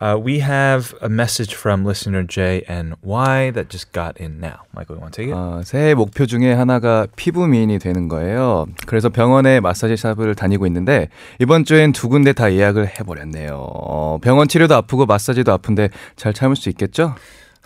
[0.01, 4.65] Uh, we have a message from listener J and Y that just got in now.
[4.73, 5.35] Michael, you want to take it?
[5.35, 8.65] 어, 새해 목표 중에 하나가 피부 미인이 되는 거예요.
[8.85, 13.55] 그래서 병원에 마사지 샵을 다니고 있는데 이번 주엔 두 군데 다 예약을 해버렸네요.
[13.55, 17.15] 어, 병원 치료도 아프고 마사지도 아픈데 잘 참을 수 있겠죠?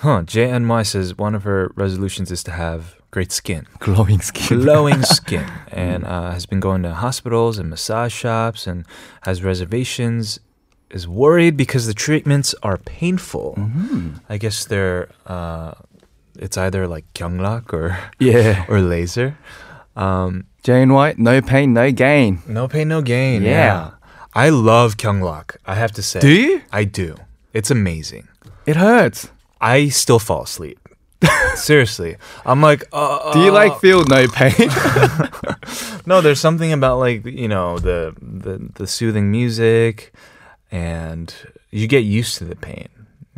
[0.03, 0.23] huh?
[0.25, 3.65] J and Y says one of her resolutions is to have great skin.
[3.79, 4.61] 글로잉 스킨.
[4.61, 8.85] glowing skin and uh, has been going to hospitals and massage shops and
[9.23, 10.39] has reservations
[10.91, 14.19] is worried because the treatments are painful 음.
[14.29, 15.71] i guess they're uh,
[16.37, 18.65] it's either like gyeonglak or 예.
[18.69, 19.37] or laser
[19.95, 22.39] um, Jane White, no pain, no gain.
[22.47, 23.91] no pain no gain Yeah.
[24.33, 26.61] i love gyeonglak i have to say Do you?
[26.71, 27.15] i do
[27.53, 28.27] it's amazing
[28.65, 29.29] It hurts.
[29.61, 30.79] i still fall asleep
[31.55, 34.69] seriously i'm like uh, Do you like uh, feel no pain?
[36.05, 40.11] No, there's something about like you know the the the soothing music,
[40.70, 41.34] and
[41.70, 42.88] you get used to the pain.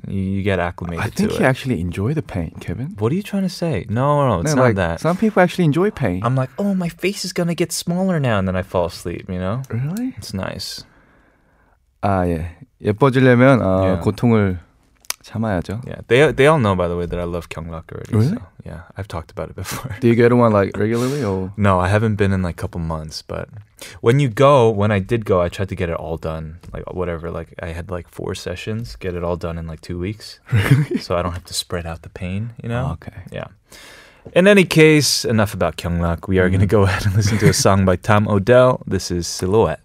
[0.06, 1.48] You, you get acclimated I think to you it.
[1.48, 2.94] actually enjoy the pain, Kevin.
[2.98, 3.86] what are you trying to say?
[3.88, 5.00] No, no, it's No, not like, that.
[5.00, 6.22] Some people actually enjoy pain.
[6.22, 9.26] I'm like, oh, my face is gonna get smaller now, and then I fall asleep.
[9.28, 10.14] You know, really?
[10.16, 10.84] it's nice.
[12.02, 12.56] 아 예.
[12.80, 14.00] 예뻐지려면 어, Yeah.
[14.04, 14.58] 고통을
[15.26, 15.82] 참아야죠.
[15.86, 18.14] Yeah, they they all know by the way that I love Gyeonglak already.
[18.14, 18.28] Really?
[18.28, 19.96] So, yeah, I've talked about it before.
[20.00, 21.52] Do you go to one like regularly or?
[21.56, 23.48] No, I haven't been in like a couple months, but
[24.00, 26.86] when you go, when I did go, I tried to get it all done, like
[26.94, 27.30] whatever.
[27.30, 30.38] Like I had like four sessions, get it all done in like two weeks,
[31.00, 32.54] so I don't have to spread out the pain.
[32.62, 32.94] You know?
[32.94, 33.26] Okay.
[33.32, 33.48] Yeah.
[34.34, 36.26] In any case, enough about Gyeonglak.
[36.26, 38.82] We are going to go ahead and listen to a song by Tom Odell.
[38.86, 39.80] This is Silhouette.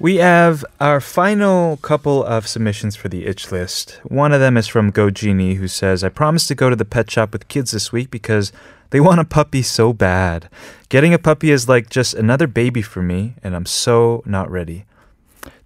[0.00, 4.00] We have our final couple of submissions for the itch list.
[4.04, 7.10] One of them is from Gojini, who says, I promised to go to the pet
[7.10, 8.50] shop with kids this week because
[8.88, 10.48] they want a puppy so bad.
[10.88, 14.86] Getting a puppy is like just another baby for me, and I'm so not ready.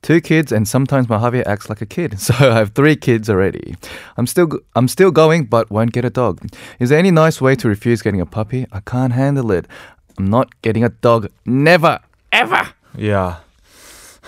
[0.03, 2.19] Two kids, and sometimes my hubby acts like a kid.
[2.19, 3.77] So I have three kids already.
[4.17, 6.45] I'm still I'm still going, but won't get a dog.
[6.81, 8.67] Is there any nice way to refuse getting a puppy?
[8.73, 9.69] I can't handle it.
[10.19, 11.29] I'm not getting a dog.
[11.47, 12.01] Never,
[12.33, 12.71] ever.
[12.97, 13.37] Yeah.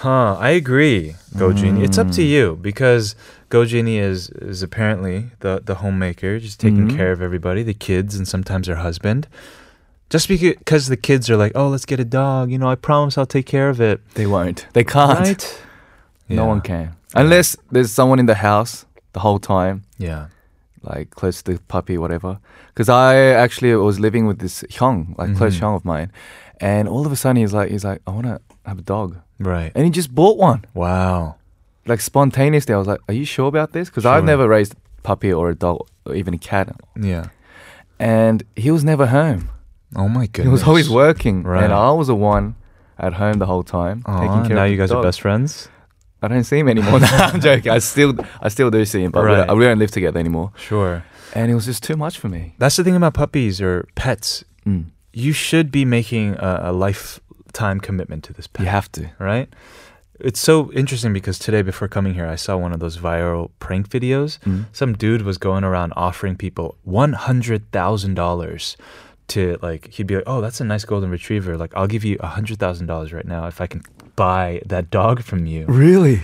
[0.01, 0.37] Huh.
[0.39, 1.83] I agree, Gojini.
[1.83, 2.29] It's up to Mm.
[2.29, 3.17] you because
[3.51, 6.97] Gojini is is apparently the the homemaker, just taking Mhm.
[6.97, 9.27] care of everybody, the kids, and sometimes her husband.
[10.11, 12.51] Just because the kids are like, oh, let's get a dog.
[12.53, 14.01] You know, I promise I'll take care of it.
[14.15, 14.67] They won't.
[14.73, 15.19] They can't.
[15.29, 15.63] Right?
[16.29, 16.49] No Yeah.
[16.49, 16.89] one can.
[17.15, 20.27] Unless there's someone in the house the whole time, Yeah.
[20.83, 22.39] like close to the puppy, whatever.
[22.69, 25.61] Because I actually was living with this hyung, like close Mhm.
[25.63, 26.13] hyung of mine,
[26.61, 29.17] and all of a sudden he's like, he's like, I want to have a dog,
[29.39, 29.73] Right.
[29.75, 31.37] and he just bought one, Wow.
[31.87, 32.75] like spontaneously.
[32.75, 33.89] I was like, Are you sure about this?
[33.91, 37.27] Because I've never raised a puppy or a dog or even a cat, Yeah.
[37.99, 39.51] and he was never home.
[39.95, 40.45] Oh my goodness.
[40.45, 41.65] He was always working, Right.
[41.65, 42.57] and I was the one
[42.99, 45.69] at home the whole time Aw, taking care now of you guys are best friends.
[46.23, 46.99] I don't see him anymore.
[47.01, 47.71] no, I'm joking.
[47.71, 49.47] I still, I still do see him, but we, Right.
[49.47, 50.51] don't, we don't live together anymore.
[50.57, 51.05] Sure.
[51.35, 52.55] And it was just too much for me.
[52.59, 54.43] That's the thing about puppies or pets.
[54.67, 54.87] Mm.
[55.13, 56.73] You should be making a, a
[57.57, 58.65] lifetime commitment to this pet.
[58.65, 59.11] You have to.
[59.19, 59.49] right?
[60.19, 63.89] It's so interesting because today, before coming here, I saw one of those viral prank
[63.91, 64.39] videos.
[64.41, 64.65] Mm.
[64.73, 68.77] Some dude was going around offering people one hundred thousand dollars
[69.29, 69.93] to like.
[69.93, 71.59] He'd be like, "Oh, that's a nice golden retriever.
[71.59, 73.83] Like, I'll give you a hundred thousand dollars right now if I can
[74.17, 76.23] buy that dog from you." Really?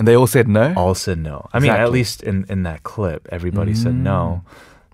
[0.00, 0.74] And they all said no?
[0.76, 1.48] All said no.
[1.52, 4.50] I mean, at least in in that clip, everybody said no Mm.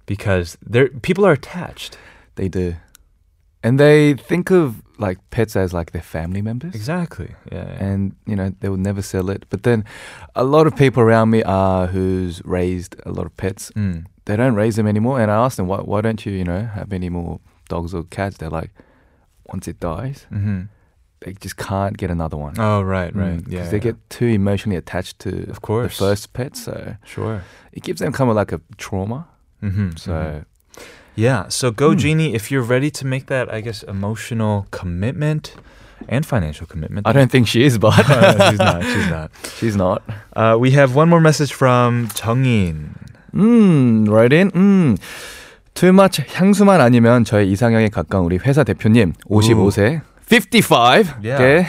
[0.07, 1.97] because they're people are attached.
[2.37, 2.75] They do.
[3.63, 6.75] And they think of like pets as like their family members.
[6.75, 7.35] Exactly.
[7.51, 7.65] Yeah.
[7.67, 7.85] yeah.
[7.85, 9.45] And, you know, they would never sell it.
[9.51, 9.85] But then
[10.35, 13.73] a lot of people around me are who's raised a lot of pets.
[13.77, 14.07] Mm.
[14.27, 15.21] They don't raise them anymore.
[15.21, 18.05] And I asked them, why, why don't you, you know, have any more dogs or
[18.05, 18.37] cats?
[18.39, 18.71] They're like,
[19.47, 20.63] once it dies, hmm
[21.25, 22.55] they just can't get another one.
[22.59, 23.39] Oh, right, right.
[23.39, 23.65] Mm, yeah.
[23.71, 23.83] they yeah.
[23.83, 25.97] get too emotionally attached to Of course.
[25.99, 26.55] the first pet.
[26.55, 27.43] So sure.
[27.73, 29.27] it gives them kind of like a trauma.
[29.63, 29.97] Mm-hmm.
[29.97, 30.45] So
[31.17, 31.47] Yeah.
[31.49, 31.99] So go, Hmm.
[31.99, 35.55] Genie, if you're ready to make that, I guess, emotional commitment
[36.09, 37.07] and financial commitment.
[37.07, 38.83] I don't think she is, but she's not.
[38.85, 39.31] She's not.
[39.59, 40.03] She's not.
[40.35, 42.95] Uh, we have one more message from Jungin.
[43.35, 44.51] 음, right in.
[44.53, 44.97] 음.
[45.75, 51.67] Too much 향수만 아니면 저의 이상형에 가까운 우리 회사 대표님 55세 55개 Yeah.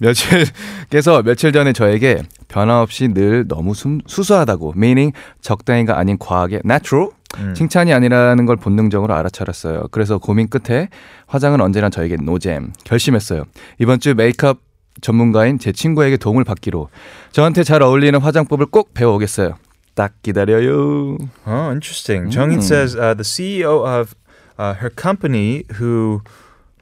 [0.00, 7.10] 며칠께서 며칠 전에 저에게 변화 없이 늘 너무 숨- 수수하다고 meaning 적당히가 아닌 과하게 natural
[7.38, 7.54] 음.
[7.54, 9.88] 칭찬이 아니라는 걸 본능적으로 알아차렸어요.
[9.90, 10.88] 그래서 고민 끝에
[11.26, 13.44] 화장은 언제나 저에게 노잼 결심했어요.
[13.78, 14.58] 이번 주 메이크업
[15.00, 16.88] 전문가인 제 친구에게 도움을 받기로
[17.32, 19.54] 저한테 잘 어울리는 화장법을 꼭 배워오겠어요.
[19.94, 21.18] 딱 기다려요.
[21.46, 22.30] Oh, interesting.
[22.30, 22.62] Mm.
[22.62, 24.14] says uh, the CEO of
[24.58, 26.22] uh, her company, who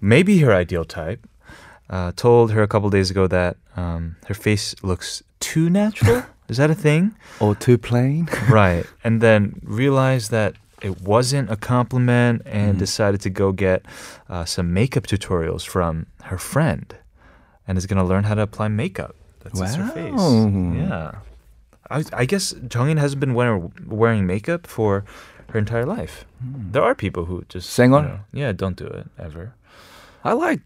[0.00, 1.26] may be her ideal type,
[1.90, 6.22] uh, told her a couple days ago that um, her face looks too natural.
[6.48, 7.14] Is that a thing?
[7.40, 8.28] Or too plain.
[8.48, 8.84] right.
[9.04, 12.78] And then realized that it wasn't a compliment and Mhm.
[12.78, 13.82] decided to go get
[14.28, 16.94] uh, some makeup tutorials from her friend
[17.66, 19.14] and is going to learn how to apply makeup.
[19.42, 20.12] That's just her face.
[20.14, 20.72] Wow.
[20.74, 21.11] Yeah.
[21.90, 25.04] I, I guess Jungin hasn't been wearing, wearing makeup for
[25.50, 26.24] her entire life.
[26.72, 28.02] There are people who just you 생얼?
[28.04, 29.54] know, yeah, don't do it ever.
[30.24, 30.61] I like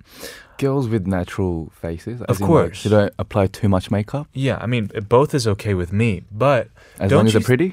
[0.67, 2.17] girls with natural faces.
[2.23, 2.83] Of as in, like, course.
[2.85, 4.27] they don't apply too much makeup.
[4.49, 7.47] Yeah, I mean, both is okay with me, but As Don't long as you they're
[7.53, 7.71] pretty.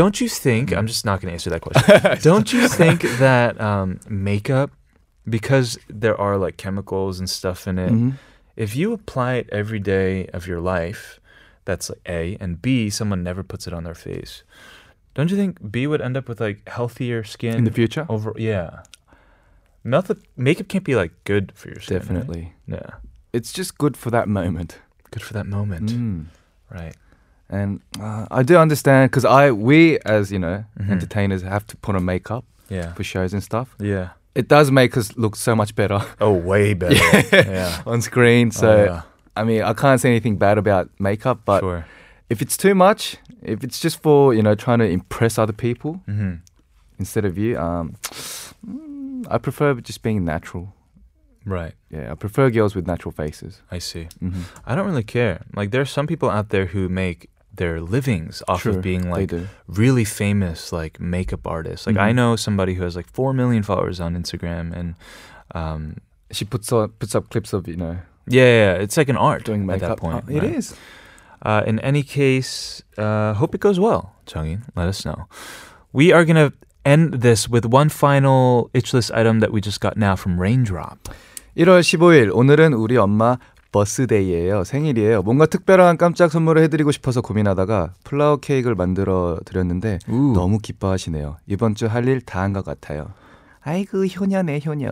[0.00, 0.72] Don't you think?
[0.72, 2.18] I'm just not going to answer that question.
[2.30, 4.70] don't you think that um, makeup,
[5.36, 8.12] because there are like chemicals and stuff in it, Mhm.
[8.56, 11.18] if you apply it every day of your life,
[11.64, 14.44] that's like A, and B, someone never puts it on their face.
[15.14, 18.04] Don't you think B would end up with like healthier skin In the future?
[18.08, 18.82] Over, yeah.
[19.84, 21.96] Makeup, makeup can't be like good for your skin.
[21.98, 22.02] right?
[22.02, 22.52] Definitely.
[22.66, 22.90] Yeah.
[23.32, 24.78] It's just good for that moment.
[25.10, 25.90] Good for that moment.
[25.92, 26.26] Mm.
[26.70, 26.94] Right.
[27.50, 30.90] And uh, I do understand because I we as you know Mhm.
[30.90, 32.94] entertainers have to put on makeup Yeah.
[32.94, 33.74] for shows and stuff.
[33.78, 34.08] Yeah.
[34.34, 36.96] It does make us look so much better Oh, way better.
[37.52, 37.82] yeah.
[37.86, 38.50] on screen.
[38.50, 39.02] So Oh, yeah.
[39.36, 41.84] I mean, I can't say anything bad about makeup, but sure.
[42.30, 46.00] if it's too much, if it's just for you know trying to impress other people
[46.08, 46.34] Mm-hmm.
[46.98, 47.94] instead of you, um,
[49.30, 50.74] I prefer just being natural.
[51.46, 51.74] Right.
[51.90, 53.60] Yeah, I prefer girls with natural faces.
[53.70, 54.08] I see.
[54.22, 54.42] Mm-hmm.
[54.64, 55.44] I don't really care.
[55.54, 59.30] Like there are some people out there who make their livings off of being like
[59.68, 61.86] really famous like makeup artists.
[61.86, 62.14] Like I Mhm.
[62.16, 64.94] know somebody who has like 4 million followers on Instagram and
[65.54, 65.96] um
[66.30, 69.44] She puts up puts up clips of you know yeah, yeah, it's like an art
[69.44, 70.00] doing at that makeup.
[70.00, 70.24] point.
[70.28, 70.56] Uh, It right?
[70.56, 70.74] is.
[71.42, 74.62] Uh, in any case, uh, hope it goes well, Chungin.
[74.74, 75.26] Let us know.
[75.92, 79.80] We are going to end this with one final itch list item that we just
[79.80, 80.98] got now from Raindrop.
[81.56, 83.36] 1월 15일 오늘은 우리 엄마
[83.72, 84.64] 버스데이예요.
[84.64, 85.22] 생일이에요.
[85.22, 91.36] 뭔가 특별한 깜짝 선물을 해드리고 싶어서 고민하다가 플라워 케이크를 만들어 드렸는데 너무 기뻐하시네요.
[91.48, 93.08] 이번 주 할 일 다 한 것 같아요.
[93.66, 94.90] 아이고 효녀네 효녀.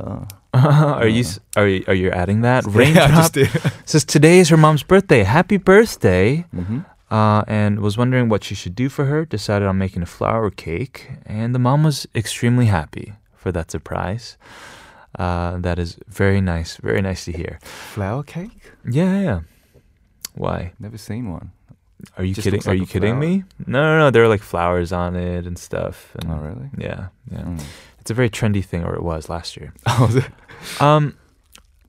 [0.55, 1.23] are you
[1.57, 2.65] are you, are you adding that?
[2.67, 3.37] Raindrop
[3.85, 5.23] says today is her mom's birthday.
[5.25, 6.45] Happy birthday!
[6.55, 6.85] Mhm.
[7.13, 9.27] Uh, and was wondering what she should do for her.
[9.27, 14.39] Decided on making a flower cake, and the mom was extremely happy for that surprise.
[15.19, 16.79] Uh, that is very nice.
[16.79, 17.59] Very nice to hear.
[17.63, 18.73] Flower cake?
[18.89, 19.41] Yeah, yeah.
[20.35, 20.73] Why?
[20.79, 21.53] Never seen one.
[22.17, 22.63] Are you Just kidding?
[22.67, 23.21] Are like you kidding flower.
[23.21, 23.45] me?
[23.67, 24.11] No, no, no.
[24.11, 26.17] There are like flowers on it and stuff.
[26.17, 26.71] And Oh, really?
[26.79, 27.43] Yeah, yeah.
[27.43, 27.63] Mm.
[28.01, 29.75] It's a very trendy thing, or it was last year.
[29.87, 30.25] Oh?
[30.81, 31.17] Um,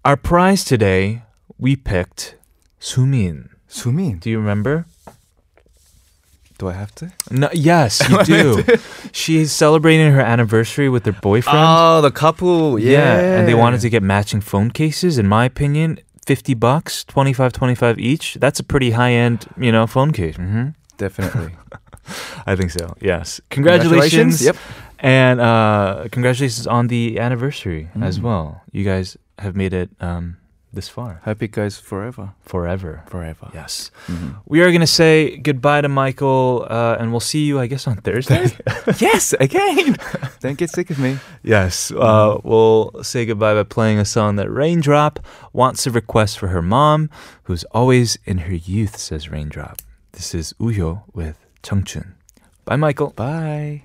[0.03, 1.21] our prize today,
[1.57, 2.35] we picked
[2.81, 3.49] Sumin.
[3.69, 4.19] Sumin.
[4.19, 4.85] Do you remember?
[6.59, 7.11] Do I have to?
[7.31, 8.63] No, yes, you do.
[9.11, 11.57] She's celebrating her anniversary with her boyfriend.
[11.59, 12.77] Oh, the couple.
[12.79, 13.19] Yeah.
[13.39, 15.17] and they wanted to get matching phone cases.
[15.17, 18.35] In my opinion, 50 bucks, 25 25 each.
[18.35, 20.35] That's a pretty high-end, you know, phone case.
[20.37, 21.51] hmm Definitely.
[22.45, 22.93] I think so.
[23.01, 23.41] Yes.
[23.49, 24.41] Congratulations.
[24.45, 24.55] Yep.
[24.99, 28.23] And uh congratulations on the anniversary as Mm.
[28.23, 28.61] well.
[28.71, 30.37] You guys have made it um
[30.73, 31.21] this far.
[31.25, 32.33] It goes forever.
[32.41, 33.03] Forever.
[33.07, 33.51] Forever.
[33.53, 33.91] Yes.
[34.07, 34.37] Mhm.
[34.45, 37.87] We are going to say goodbye to Michael, uh, and we'll see you, I guess,
[37.87, 38.47] on Thursday.
[38.99, 39.95] yes, again.
[40.41, 41.19] Don't get sick of me.
[41.43, 41.91] yes.
[41.91, 45.19] Uh, we'll say goodbye by playing a song that Raindrop
[45.53, 47.09] wants to request for her mom,
[47.43, 49.81] who's always in her youth, says Raindrop.
[50.13, 52.13] This is Uyo with Chungchun.
[52.65, 53.11] Bye, Michael.
[53.15, 53.83] Bye.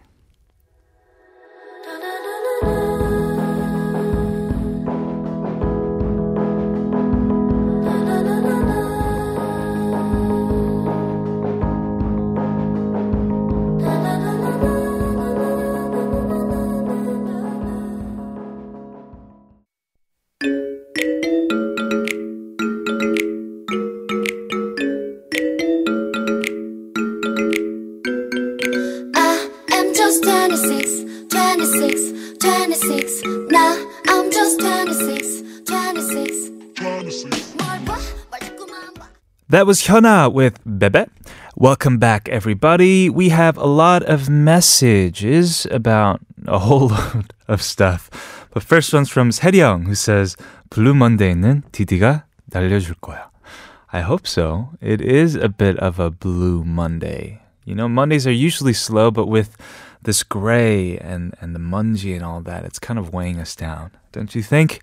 [39.57, 41.05] That was Hyuna with Bebe.
[41.55, 43.09] Welcome back, everybody.
[43.09, 48.09] We have a lot of messages about a whole load of stuff.
[48.51, 50.35] But first one's from 세령, who says,
[50.69, 53.29] Blue Monday는 디디가 날려줄 거야.
[53.91, 54.69] I hope so.
[54.81, 57.41] It is a bit of a blue Monday.
[57.65, 59.55] You know, Mondays are usually slow, but with
[60.01, 63.91] this gray and, and the mungy and all that, it's kind of weighing us down.
[64.11, 64.81] Don't you think?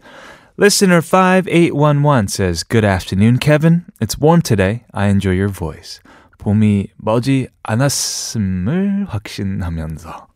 [0.57, 3.87] Listener 5811 says, Good afternoon, Kevin.
[4.01, 4.85] It's warm today.
[4.93, 6.01] I enjoy your voice.
[6.39, 10.27] 봄이 머지 않았음을 확신하면서.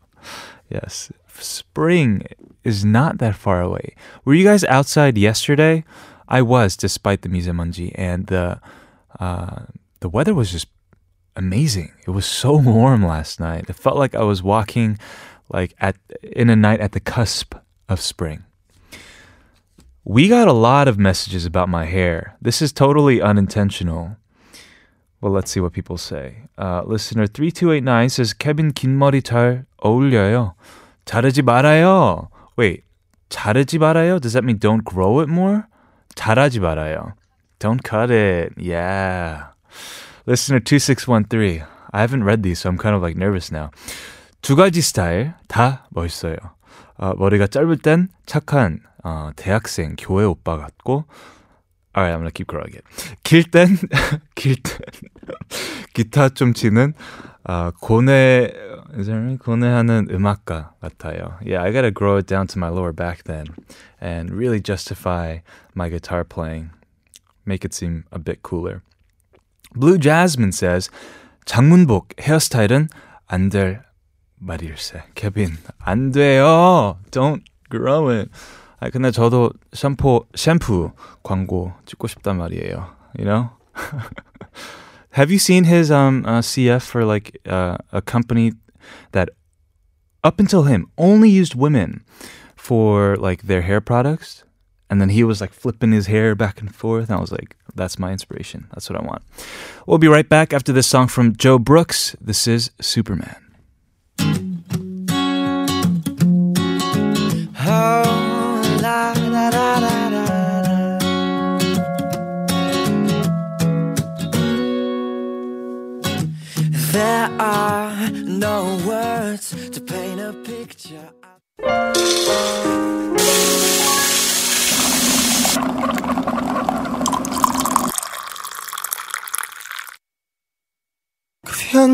[0.71, 2.23] Yes, spring
[2.65, 3.95] is not that far away.
[4.25, 5.85] Were you guys outside yesterday?
[6.29, 8.61] I was, despite the misemanji, and the
[9.21, 9.67] uh,
[10.01, 10.69] the weather was just
[11.37, 11.93] amazing.
[12.07, 13.67] It was so warm last night.
[13.69, 14.99] It felt like I was walking
[15.53, 17.55] like at in a night at the cusp
[17.89, 18.45] of spring.
[20.09, 22.37] We got a lot of messages about my hair.
[22.41, 24.17] This is totally unintentional.
[25.21, 26.49] Well, let's see what people say.
[26.59, 30.55] Uh, listener 3289 says, Kevin 긴 머리 잘 어울려요.
[31.07, 32.29] 자르지 말아요.
[32.59, 32.85] Wait,
[33.31, 34.21] 자르지 말아요?
[34.21, 35.65] Does that mean don't grow it more?
[36.15, 37.15] 자르지 말아요.
[37.59, 38.53] Don't cut it.
[38.59, 39.47] Yeah.
[40.27, 41.65] Listener 2613.
[41.93, 43.71] I haven't read these, so I'm kind of like nervous now.
[44.43, 46.37] 두 가지 스타일 다 멋있어요.
[46.99, 51.05] 어, 머리가 짧을 땐 착한 어, 대학생 교회 오빠 같고
[51.97, 52.85] Alright, I'm gonna keep growing it.
[53.23, 53.79] 길 땐,
[54.35, 54.79] 길 땐,
[55.95, 56.93] 기타 좀 치는,
[57.45, 58.51] 어, 고뇌,
[58.99, 59.39] is that right?
[59.39, 61.39] 고뇌하는 음악가 같아요.
[61.47, 63.47] Yeah, I gotta grow it down to my lower back then
[64.01, 65.39] and really justify
[65.77, 66.71] my guitar playing.
[67.47, 68.83] Make it seem a bit cooler.
[69.77, 70.91] Blue Jasmine says,
[71.47, 72.89] 장문복 헤어스타일은
[73.29, 73.85] 안 될
[74.41, 75.05] 말일세.
[75.15, 76.99] 케빈, 안 돼요.
[77.13, 78.31] Don't grow it.
[78.81, 82.89] 아 근데 저도 샴푸 샴푸 광고 찍고 싶단 말이에요.
[83.19, 83.51] You know?
[85.15, 88.53] Have you seen his um uh, CF for like uh, a company
[89.13, 89.31] that
[90.23, 92.05] up until him only used women
[92.57, 94.43] for like their hair products?
[94.91, 97.09] And then he was like flipping his hair back and forth.
[97.09, 98.67] And I was like, that's my inspiration.
[98.75, 99.23] That's what I want.
[99.87, 102.15] We'll be right back after this song from Joe Brooks.
[102.21, 103.37] This is Superman.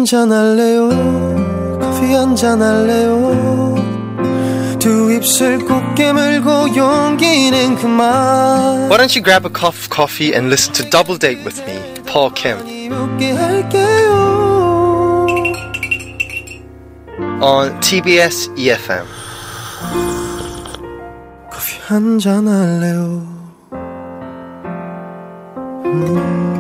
[0.05, 0.89] 한잔 할래요?
[1.81, 3.75] 커피 한잔 할래요?
[4.79, 10.49] 두 입술 꼭 깨물고 용기는 그만 Why don't you grab a cup of coffee and
[10.49, 12.59] listen to Double Date with me, Paul Kim,
[12.89, 14.31] 묻게 할게요
[17.43, 19.07] on TBS EFM.
[21.51, 23.23] 커피 한잔 할래요
[25.85, 26.54] 음,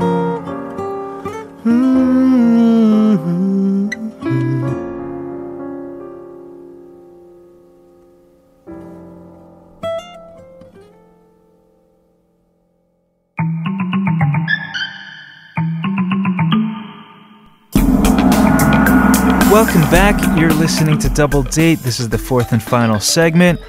[20.37, 21.79] You're listening to Double Date.
[21.79, 23.61] This is the fourth and final segment,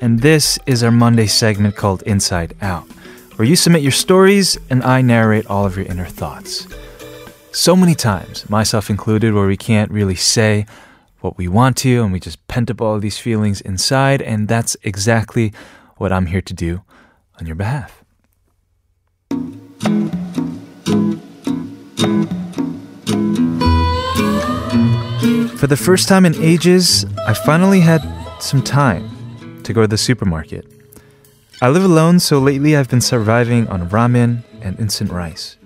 [0.00, 2.84] and this is our Monday segment called Inside Out,
[3.34, 6.68] where you submit your stories and I narrate all of your inner thoughts.
[7.50, 10.64] So many times, myself included, where we can't really say
[11.22, 14.76] what we want to and we just pent up all these feelings inside, and that's
[14.84, 15.52] exactly
[15.96, 16.82] what I'm here to do
[17.40, 18.04] on your behalf.
[25.62, 28.02] For the first time in ages, I finally had
[28.40, 30.66] some time to go to the supermarket.
[31.60, 35.58] I live alone, so lately I've been surviving on ramen and instant rice.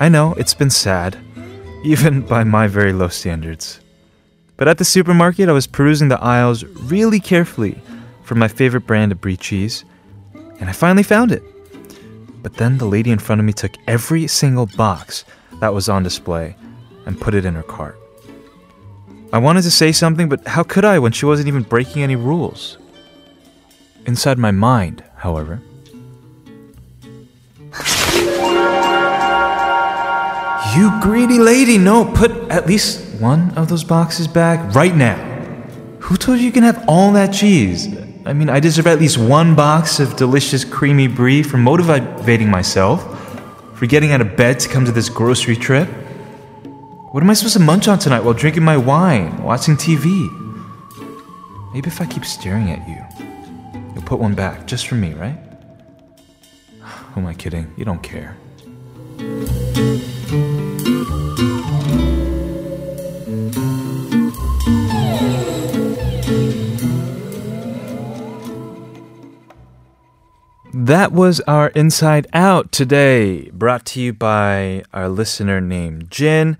[0.00, 1.16] I know it's been sad,
[1.84, 3.78] even by my very low standards.
[4.56, 7.80] But at the supermarket, I was perusing the aisles really carefully
[8.24, 9.84] for my favorite brand of brie cheese,
[10.58, 11.44] and I finally found it.
[12.42, 15.24] But then the lady in front of me took every single box
[15.60, 16.56] that was on display
[17.06, 17.96] and put it in her cart.
[19.34, 22.14] I wanted to say something, but how could I when she wasn't even breaking any
[22.14, 22.78] rules?
[24.06, 25.60] Inside my mind, however,
[30.76, 35.16] You greedy lady, no, put at least one of those boxes back right now.
[35.98, 37.88] Who told you you can have all that cheese?
[38.24, 43.02] I mean, I deserve at least one box of delicious creamy brie for motivating myself,
[43.76, 45.88] for getting out of bed to come to this grocery trip.
[47.14, 50.04] What am I supposed to munch on tonight while drinking my wine, watching TV?
[51.72, 53.00] Maybe if I keep staring at you,
[53.94, 55.38] you'll put one back just for me, right?
[56.80, 57.72] Who am I kidding?
[57.76, 58.36] You don't care.
[70.72, 76.58] That was our Inside Out today, brought to you by our listener named Jin.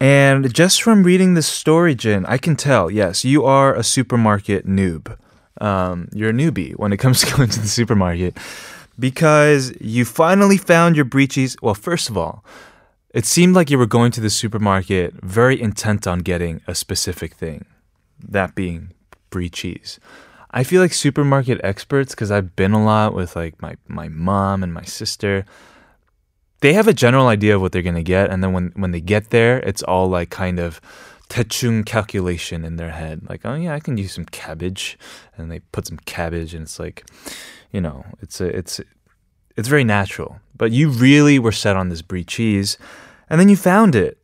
[0.00, 4.66] And just from reading this story, Jin, I can tell, yes, you are a supermarket
[4.66, 5.16] noob.
[5.60, 8.38] Um, you're a newbie when it comes to going to the supermarket
[8.98, 11.54] because you finally found your brie cheese.
[11.60, 12.42] Well, first of all,
[13.12, 17.34] it seemed like you were going to the supermarket very intent on getting a specific
[17.34, 17.66] thing,
[18.26, 18.92] that being
[19.28, 20.00] brie cheese.
[20.52, 24.62] I feel like supermarket experts, because I've been a lot with like my, my mom
[24.62, 25.44] and my sister,
[26.60, 29.00] they have a general idea of what they're gonna get, and then when, when they
[29.00, 30.80] get there, it's all like kind of
[31.30, 33.22] 대충 calculation in their head.
[33.28, 34.98] Like, oh yeah, I can use some cabbage,
[35.36, 37.04] and they put some cabbage, and it's like,
[37.72, 38.80] you know, it's a, it's
[39.56, 40.40] it's very natural.
[40.56, 42.76] But you really were set on this brie cheese,
[43.30, 44.18] and then you found it.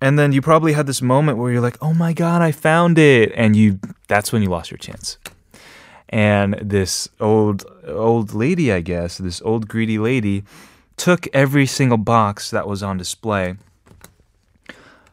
[0.00, 2.98] And then you probably had this moment where you're like, "Oh my god, I found
[2.98, 5.18] it." And you that's when you lost your chance.
[6.10, 10.44] And this old old lady, I guess, this old greedy lady
[10.98, 13.56] took every single box that was on display.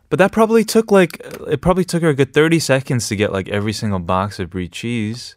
[0.10, 3.32] But that probably took like it probably took her a good 30 seconds to get
[3.32, 5.36] like every single box of brie cheese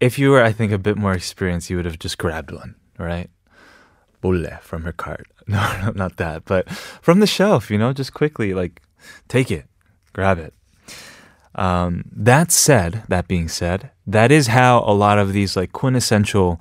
[0.00, 2.76] if you were, I think, a bit more experienced, you would have just grabbed one,
[2.98, 3.30] right?
[4.20, 5.26] Bolle from her cart.
[5.48, 8.82] No, no, not that, but from the shelf, you know, just quickly, like,
[9.28, 9.64] take it,
[10.12, 10.52] grab it.
[11.54, 16.60] Um, that said, that being said, that is how a lot of these like quintessential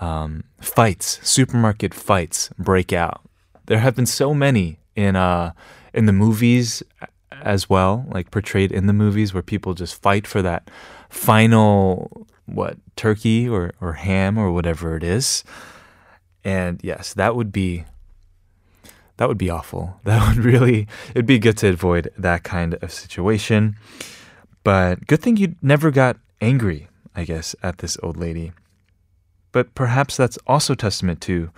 [0.00, 3.22] um, fights, supermarket fights, break out.
[3.66, 5.52] There have been so many in uh,
[5.92, 6.82] in the movies
[7.42, 10.70] as well, like portrayed in the movies, where people just fight for that
[11.08, 15.44] final what turkey or or ham or whatever it is.
[16.44, 17.84] And yes, that would be
[19.16, 20.00] that would be awful.
[20.04, 23.76] That would really it'd be good to avoid that kind of situation.
[24.64, 28.52] But good thing you never got angry, I guess, at this old lady.
[29.54, 31.50] But perhaps that's also testament to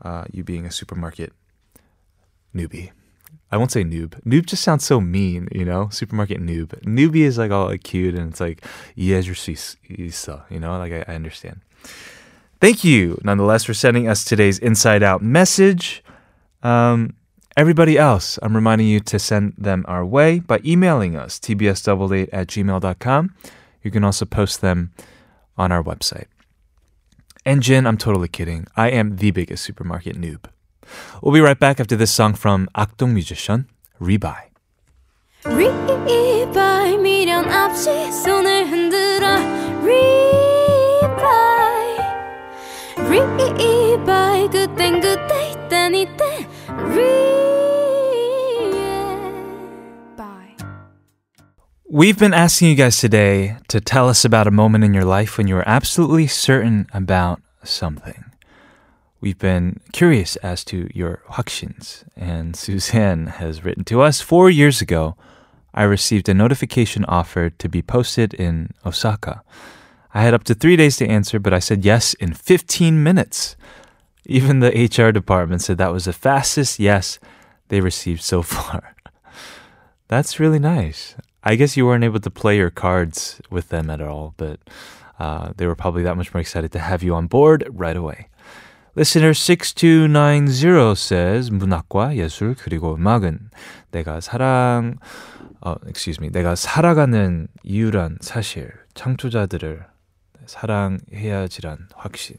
[0.00, 1.34] uh, you being a supermarket
[2.54, 2.92] newbie.
[3.52, 4.18] I won't say noob.
[4.22, 5.90] Noob just sounds so mean, you know?
[5.90, 6.68] Supermarket noob.
[6.84, 8.64] Newbie is like all like cute and it's like,
[8.96, 9.56] see,
[10.50, 10.78] you know?
[10.78, 11.60] Like I, I understand.
[12.58, 16.02] Thank you, nonetheless, for sending us today's Inside Out message.
[16.62, 17.16] Um,
[17.54, 22.48] Everybody else, I'm reminding you to send them our way by emailing us, tbsdoubledate at
[22.48, 23.34] gmail.com.
[23.82, 24.92] You can also post them
[25.56, 26.26] on our website.
[27.46, 28.66] And Jin, I'm totally kidding.
[28.76, 30.46] I am the biggest supermarket noob.
[31.22, 33.68] We'll be right back after this song from 악동 musician
[34.00, 34.50] Re-Bye.
[35.44, 39.36] Rebuy 미련 없이 손을 흔들어
[39.80, 41.06] Rebuy
[42.98, 47.65] Rebuy 그땐 그때 이땐 이때 Rebuy
[51.88, 55.38] We've been asking you guys today to tell us about a moment in your life
[55.38, 58.24] when you were absolutely certain about something.
[59.20, 64.82] We've been curious as to your 확신s, and Suzanne has written to us four years
[64.82, 65.14] ago.
[65.72, 69.44] I received a notification offer to be posted in Osaka.
[70.12, 73.54] I had up to three days to answer, but I said yes in 15 minutes.
[74.24, 77.20] Even the HR department said that was the fastest yes
[77.68, 78.96] they received so far.
[80.08, 81.14] That's really nice.
[81.45, 84.59] I guess you weren't able to play your cards with them at all, but
[85.19, 88.27] uh, they were probably that much more excited to have you on board right away.
[88.95, 93.49] Listener 6290 says 문학과 예술 그리고 음악은
[93.91, 94.97] 내가 사랑
[95.61, 96.29] 어, excuse me.
[96.31, 99.85] 내가 살아가는 이유란 사실 창조자들을
[100.45, 102.35] 사랑해야지란 확신.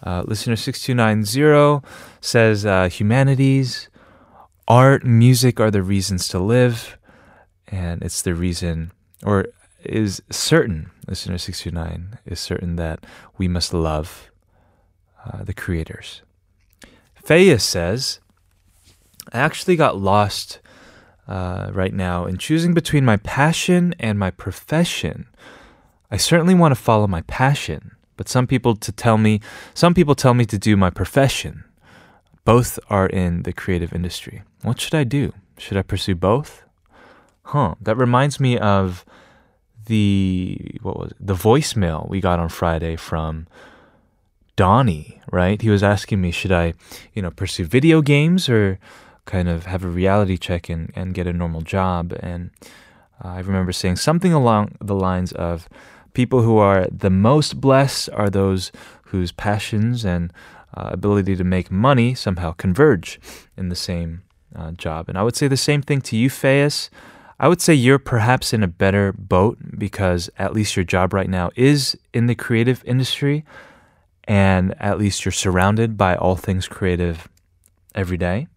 [0.00, 1.82] Uh, listener 6290
[2.20, 3.88] says uh, humanities,
[4.66, 6.96] art, music are the reasons to live,
[7.67, 8.91] and it's the reason,
[9.25, 9.47] or
[9.83, 13.05] is certain, listener 629 is certain that
[13.37, 14.31] we must love
[15.25, 16.21] uh, the creators.
[17.23, 18.19] Faya says,
[19.31, 20.59] I actually got lost
[21.27, 25.27] uh, right now in choosing between my passion and my profession.
[26.11, 29.39] I certainly want to follow my passion, but some people to tell me,
[29.73, 31.63] some people tell me to do my profession.
[32.45, 34.43] Both are in the creative industry.
[34.61, 35.33] What should I do?
[35.57, 36.63] Should I pursue both?
[37.45, 37.75] Huh.
[37.81, 39.05] That reminds me of
[39.85, 41.17] the what was it?
[41.19, 43.47] the voicemail we got on Friday from
[44.55, 45.61] Donnie, right?
[45.61, 46.73] He was asking me, should I,
[47.13, 48.79] you know, pursue video games or
[49.25, 52.13] kind of have a reality check and, and get a normal job?
[52.19, 52.51] And
[53.23, 55.67] uh, I remember saying something along the lines of
[56.13, 58.71] people who are the most blessed are those
[59.05, 60.31] whose passions and
[60.75, 63.19] uh, ability to make money somehow converge
[63.57, 64.23] in the same
[64.55, 65.09] uh, job.
[65.09, 66.89] And I would say the same thing to you, Fayez.
[67.43, 71.29] I would say you're perhaps in a better boat because at least your job right
[71.29, 73.43] now is in the creative industry
[74.23, 77.27] and at least you're surrounded by all things creative
[77.95, 78.47] every day.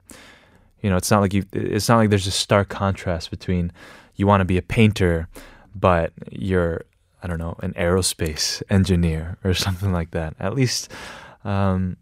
[0.83, 3.73] You know, it's not like you it's not like there's a stark contrast between
[4.15, 5.27] you want to be a painter
[5.75, 6.85] but you're
[7.25, 10.37] I don't know, an aerospace engineer or something like that.
[10.39, 10.93] At least
[11.45, 11.97] um,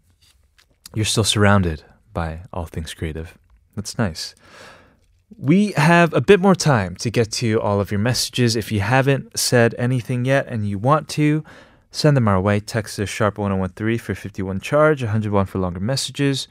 [0.93, 1.81] you're still surrounded
[2.13, 3.39] by all things creative.
[3.75, 4.35] That's nice.
[5.37, 8.55] We have a bit more time to get to all of your messages.
[8.55, 11.43] If you haven't said anything yet and you want to,
[11.91, 12.59] send them our way.
[12.59, 16.47] Text us sharp 1013 for 51 charge, 101 for longer messages.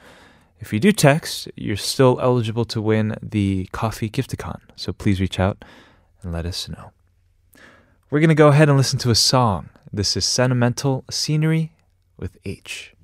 [0.59, 4.61] If you do text, you're still eligible to win the coffee gifticon.
[4.77, 5.65] So please reach out
[6.23, 6.93] and let us know.
[8.11, 9.69] We're going to go ahead and listen to a song.
[9.93, 11.75] This is Sentimental Scenery
[12.17, 12.95] with H.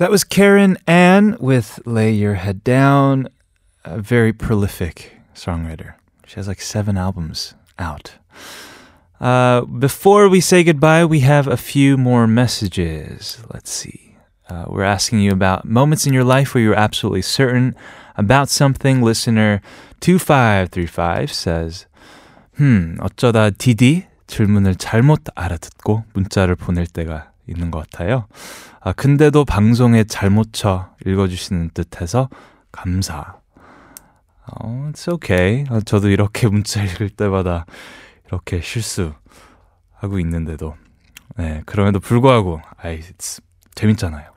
[0.00, 3.28] That was Keren Ann with Lay Your Head Down,
[3.84, 5.92] a very prolific songwriter.
[6.26, 8.12] She has like seven albums out.
[9.20, 13.44] Uh, before we say goodbye, we have a few more messages.
[13.52, 14.16] Let's see.
[14.48, 17.76] Uh, we're asking you about moments in your life where you're absolutely certain
[18.16, 19.02] about something.
[19.02, 19.60] Listener
[20.00, 21.84] 2535 says,
[22.56, 28.26] "Hmm, 어쩌다 디디 질문을 잘못 알아듣고 문자를 보낼 때가 있는 것 같아요.
[28.81, 32.29] 아, 근데도 방송에 잘못 쳐 읽어주시는 듯해서
[32.71, 33.37] 감사.
[34.47, 35.65] 어, it's okay.
[35.69, 37.65] 아, 저도 이렇게 문자 읽을 때마다
[38.27, 40.75] 이렇게 실수하고 있는데도.
[41.37, 43.41] 네, 그럼에도 불구하고, 아이, it's
[43.75, 44.29] 재밌잖아요.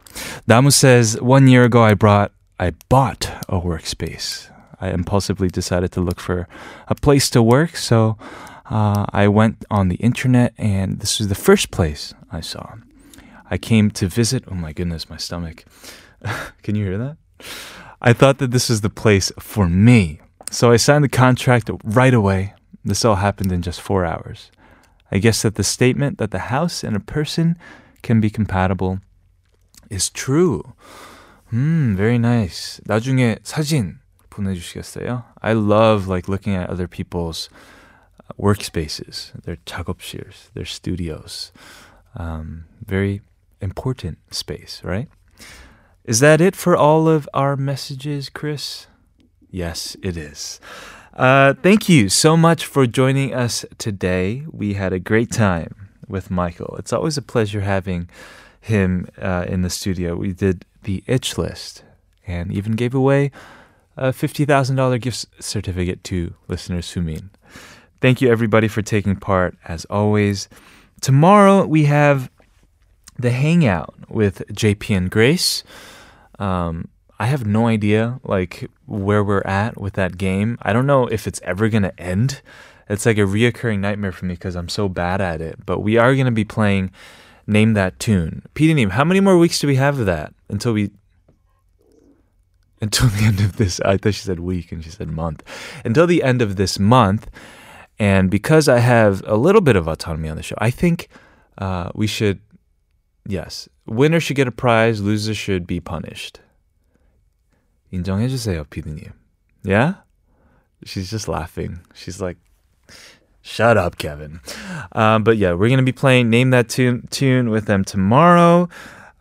[0.47, 4.51] 나무 says, one year ago I brought, I bought a workspace.
[4.81, 6.47] I impulsively decided to look for
[6.89, 8.17] a place to work, so
[8.71, 12.75] uh, I went on the internet and this was the first place I saw.
[13.53, 14.45] I came to visit.
[14.51, 15.65] Oh my goodness, my stomach.
[16.63, 17.17] Can you hear that?
[18.01, 20.21] I thought that this was the place for me.
[20.51, 22.55] So I signed the contract right away.
[22.85, 24.51] This all happened in just four hours.
[25.11, 27.57] I guess that the statement that the house and a person
[28.03, 29.01] can be compatible
[29.91, 30.75] is true.
[31.51, 32.81] Hmm, very nice.
[32.87, 33.99] 나중에 사진
[34.31, 35.25] 보내주시겠어요?
[35.43, 37.49] I love like looking at other people's
[38.21, 41.53] uh, workspaces, their 작업실s, their studios.
[42.15, 43.23] Um, very
[43.64, 45.08] important space, right?
[46.04, 48.88] Is that it for all of our messages, Chris?
[49.50, 50.60] Yes, it is.
[51.14, 54.44] Uh, thank you so much for joining us today.
[54.52, 56.76] We had a great time with Michael.
[56.78, 58.10] It's always a pleasure having
[58.60, 60.16] him uh, in the studio.
[60.16, 61.84] We did the itch list
[62.28, 63.32] and even gave away
[63.96, 67.30] a $50,000 gift certificate to listeners who mean.
[68.02, 70.50] Thank you, everybody, for taking part as always.
[71.00, 72.30] Tomorrow, we have
[73.18, 75.64] the hangout with JP and Grace.
[76.40, 76.90] Um,
[77.20, 80.58] I have no idea like where we're at with that game.
[80.62, 82.42] I don't know if it's ever gonna end.
[82.90, 85.66] It's like a reoccurring nightmare for me because I'm so bad at it.
[85.66, 86.92] But we are gonna be playing
[87.48, 88.44] Name That Tune.
[88.54, 90.92] Peter how many more weeks do we have of that until we
[92.82, 95.44] until the end of this I thought she said week and she said month.
[95.86, 97.30] Until the end of this month.
[98.00, 101.10] And because I have a little bit of autonomy on the show, I think
[101.60, 102.42] uh, we should
[103.27, 103.69] yes.
[103.87, 106.41] Winner should get a prize, loser should be punished.
[107.93, 109.13] 인정해주세요, 피디님.
[109.65, 109.95] Yeah?
[110.85, 111.81] She's just laughing.
[111.95, 112.37] She's like,
[113.43, 114.41] shut up, Kevin.
[114.93, 118.69] Um, but yeah, we're going to be playing Name That Tune, tune with them tomorrow.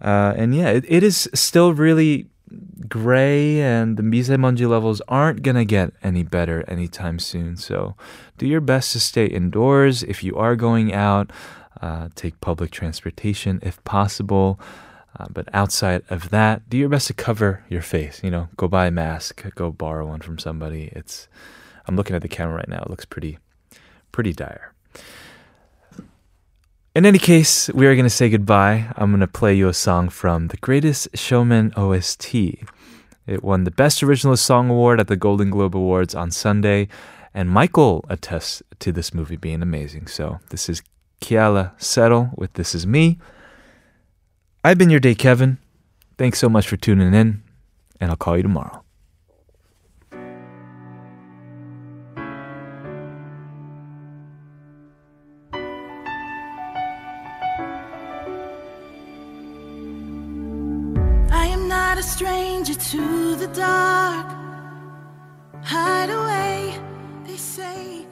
[0.02, 2.28] Uh, and yeah, it, it is still really
[2.88, 7.58] gray and the misemonji levels aren't going to get any better anytime soon.
[7.58, 7.96] So
[8.38, 10.04] do your best to stay indoors.
[10.04, 11.32] If you are going out,
[11.81, 14.61] uh, take public transportation if possible.
[15.19, 18.21] Uh, but outside of that, do your best to cover your face.
[18.25, 20.91] You know, go buy a mask, go borrow one from somebody.
[20.93, 21.29] It's,
[21.87, 22.83] I'm looking at the camera right now.
[22.83, 23.39] It looks pretty,
[24.11, 24.73] pretty dire.
[26.95, 28.93] In any case, we are going to say goodbye.
[28.97, 32.35] I'm going to play you a song from The Greatest Showman OST.
[33.27, 36.89] It won the Best Original Song Award at the Golden Globe Awards on Sunday,
[37.33, 40.07] and Michael attests to this movie being amazing.
[40.07, 40.83] So this is
[41.23, 43.19] Keala Settle with This Is Me.
[44.65, 45.59] I've been your day, Kevin.
[46.19, 47.43] Thanks so much for tuning in,
[48.01, 48.85] and I'll call you tomorrow.
[61.31, 64.27] I am not a stranger to the dark.
[65.65, 66.77] Hide away,
[67.25, 68.05] they say,